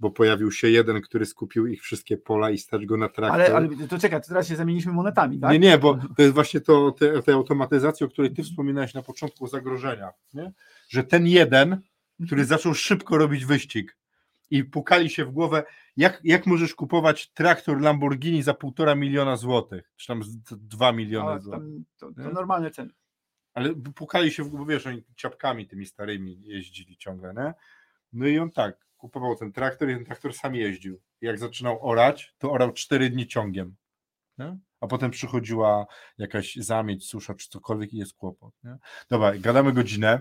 [0.00, 3.40] Bo pojawił się jeden, który skupił ich wszystkie pola i stać go na traktor.
[3.40, 5.52] Ale, ale to czekaj, to teraz się zamieniliśmy monetami, tak?
[5.52, 9.02] Nie, nie, bo to jest właśnie to, te, te automatyzacja, o której ty wspominałeś na
[9.02, 10.52] początku zagrożenia, nie?
[10.88, 11.80] że ten jeden,
[12.26, 13.96] który zaczął szybko robić wyścig
[14.50, 15.64] i pukali się w głowę,
[15.96, 21.68] jak, jak możesz kupować traktor Lamborghini za półtora miliona złotych, czy tam dwa miliony złotych.
[21.98, 22.90] To, to normalne ceny.
[23.54, 27.54] Ale pukali się w głowę, wiesz, oni ciapkami tymi starymi jeździli ciągle, nie?
[28.12, 31.00] No i on tak, kupował ten traktor i ten traktor sam jeździł.
[31.20, 33.76] Jak zaczynał orać, to orał cztery dni ciągiem.
[34.38, 34.58] Nie?
[34.80, 35.86] A potem przychodziła
[36.18, 38.54] jakaś zamieć, susza czy cokolwiek i jest kłopot.
[38.64, 38.76] Nie?
[39.10, 40.20] Dobra, gadamy godzinę.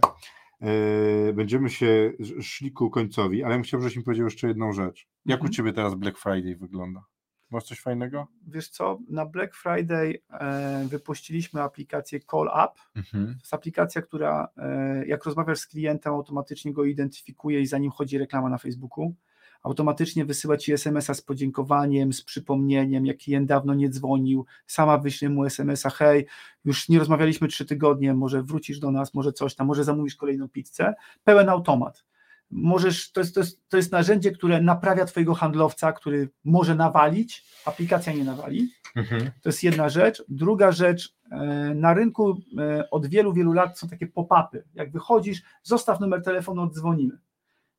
[0.61, 5.07] Yy, będziemy się szli ku końcowi, ale ja chciałbym, żebyś mi powiedział jeszcze jedną rzecz.
[5.25, 5.51] Jak mhm.
[5.51, 7.01] u Ciebie teraz Black Friday wygląda?
[7.50, 8.28] Masz coś fajnego?
[8.47, 12.82] Wiesz co, na Black Friday e, wypuściliśmy aplikację Call Up.
[12.95, 13.26] Mhm.
[13.26, 17.91] To jest aplikacja, która e, jak rozmawiasz z klientem, automatycznie go identyfikuje i za nim
[17.91, 19.16] chodzi reklama na Facebooku.
[19.64, 25.30] Automatycznie wysyła ci SMS-a z podziękowaniem, z przypomnieniem, jak klient dawno nie dzwonił, sama wyśle
[25.30, 26.26] mu SMS-a, hej,
[26.66, 30.50] już nie rozmawialiśmy trzy tygodnie, może wrócisz do nas, może coś tam, może zamówisz kolejną
[30.50, 30.93] pizzę.
[31.24, 32.04] Pełen automat
[32.52, 37.45] możesz, to jest, to, jest, to jest narzędzie, które naprawia twojego handlowca, który może nawalić,
[37.66, 38.70] aplikacja nie nawali.
[38.95, 39.32] Mhm.
[39.41, 40.24] To jest jedna rzecz.
[40.30, 41.38] Druga rzecz, e,
[41.76, 44.64] na rynku e, od wielu, wielu lat są takie pop-upy.
[44.74, 47.18] Jak wychodzisz, zostaw numer telefonu, oddzwonimy.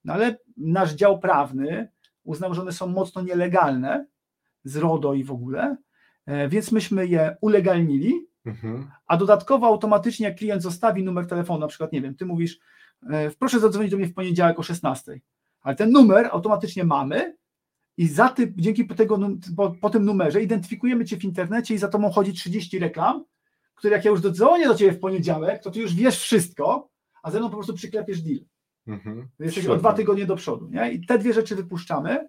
[0.05, 1.89] No ale nasz dział prawny
[2.25, 4.07] uznał, że one są mocno nielegalne
[4.65, 5.77] z RODO i w ogóle,
[6.27, 8.91] e, więc myśmy je ulegalnili, mhm.
[9.07, 12.59] a dodatkowo automatycznie jak klient zostawi numer telefonu, na przykład, nie wiem, ty mówisz,
[13.39, 15.21] proszę zadzwonić do mnie w poniedziałek o 16.
[15.63, 17.37] Ale ten numer automatycznie mamy
[17.97, 19.19] i za ty, dzięki tego,
[19.57, 23.25] po, po tym numerze identyfikujemy Cię w internecie i za tobą chodzi 30 reklam,
[23.75, 26.89] które jak ja już dodzwonię do Ciebie w poniedziałek, to Ty już wiesz wszystko,
[27.23, 28.41] a ze mną po prostu przyklepiesz deal.
[28.87, 29.29] Mhm.
[29.39, 30.69] Jesteś o dwa tygodnie do przodu.
[30.69, 30.93] Nie?
[30.93, 32.29] I te dwie rzeczy wypuszczamy.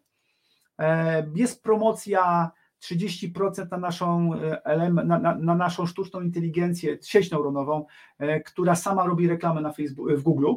[0.80, 2.52] E, jest promocja
[2.82, 7.86] 30% na naszą, e, na, na, na, naszą sztuczną inteligencję, sieć neuronową,
[8.18, 10.54] e, która sama robi reklamę na w Google,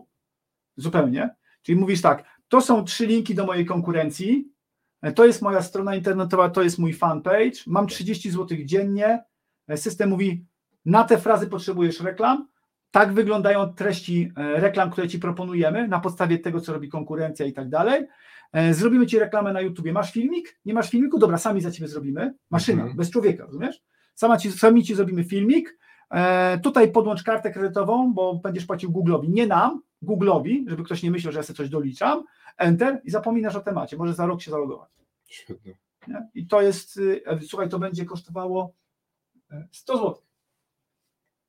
[0.76, 1.30] zupełnie.
[1.62, 4.48] Czyli mówisz tak, to są trzy linki do mojej konkurencji,
[5.02, 9.24] e, to jest moja strona internetowa, to jest mój fanpage, mam 30 zł dziennie,
[9.76, 10.46] system mówi,
[10.84, 12.48] na te frazy potrzebujesz reklam,
[12.90, 17.68] Tak wyglądają treści reklam, które Ci proponujemy na podstawie tego, co robi konkurencja i tak
[17.68, 18.06] dalej.
[18.55, 19.92] E, Zrobimy Ci reklamę na YouTubie.
[19.92, 20.61] Masz filmik?
[20.64, 21.18] Nie masz filmiku?
[21.18, 22.34] Dobra, sami za Ciebie zrobimy.
[22.50, 22.96] Maszyna, Mhm.
[22.96, 23.82] bez człowieka, rozumiesz?
[24.14, 25.78] Sama ci, sami Ci zrobimy filmik.
[26.11, 31.11] E, tutaj podłącz kartę kredytową, bo będziesz płacił Google'owi, nie nam, Google'owi, żeby ktoś nie
[31.11, 32.24] myślał, że ja sobie coś doliczam.
[32.57, 33.96] Enter i zapominasz o temacie.
[33.96, 34.90] Może za rok się zalogować.
[35.26, 35.78] Świetnie.
[36.09, 36.28] Nie?
[36.34, 38.72] I to jest, e, słuchaj, to będzie kosztowało
[39.50, 40.14] e, 100 zł.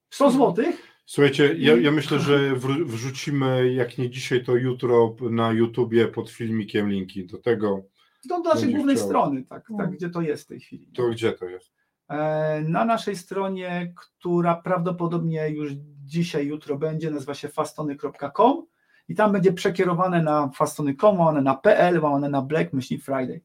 [0.09, 0.65] 100 zł
[1.05, 6.29] Słuchajcie, ja, ja myślę, że wr- wrzucimy, jak nie dzisiaj, to jutro na YouTubie pod
[6.29, 7.83] filmikiem linki do tego.
[8.25, 9.07] do, do naszej głównej chciał.
[9.07, 10.87] strony, tak, tak, gdzie to jest w tej chwili.
[10.95, 11.73] To gdzie to jest?
[12.09, 15.71] E, Na naszej stronie, która prawdopodobnie już
[16.05, 18.65] dzisiaj, jutro będzie, nazywa się fastony.com
[19.07, 23.41] i tam będzie przekierowane na fastony.com, łamane na PL, łamane na Black myśli Friday.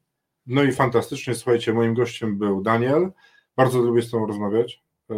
[0.46, 3.10] No i fantastycznie, słuchajcie, moim gościem był Daniel.
[3.56, 4.82] Bardzo lubię z Tobą rozmawiać.
[5.10, 5.14] E,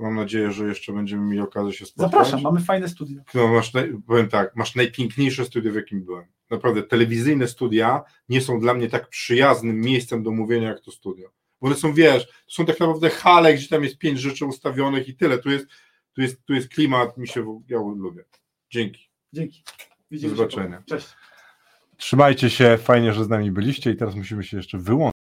[0.00, 2.10] Mam nadzieję, że jeszcze będziemy mieli okazję się spotkać.
[2.12, 3.22] Zapraszam, mamy fajne studio.
[3.34, 3.72] No, masz,
[4.06, 6.24] powiem tak, masz najpiękniejsze studio, w jakim byłem.
[6.50, 11.30] Naprawdę, telewizyjne studia nie są dla mnie tak przyjaznym miejscem do mówienia, jak to studio.
[11.60, 15.08] Bo one są, wiesz, to są tak naprawdę hale, gdzie tam jest pięć rzeczy ustawionych
[15.08, 15.38] i tyle.
[15.38, 15.66] Tu jest,
[16.12, 18.24] tu jest, tu jest klimat, mi się, ja lubię.
[18.70, 19.08] Dzięki.
[19.32, 19.62] Dzięki.
[19.66, 19.72] Do
[20.10, 20.78] Widzimy się zobaczenia.
[20.80, 20.98] potem.
[20.98, 21.08] Cześć.
[21.96, 25.21] Trzymajcie się, fajnie, że z nami byliście i teraz musimy się jeszcze wyłączyć.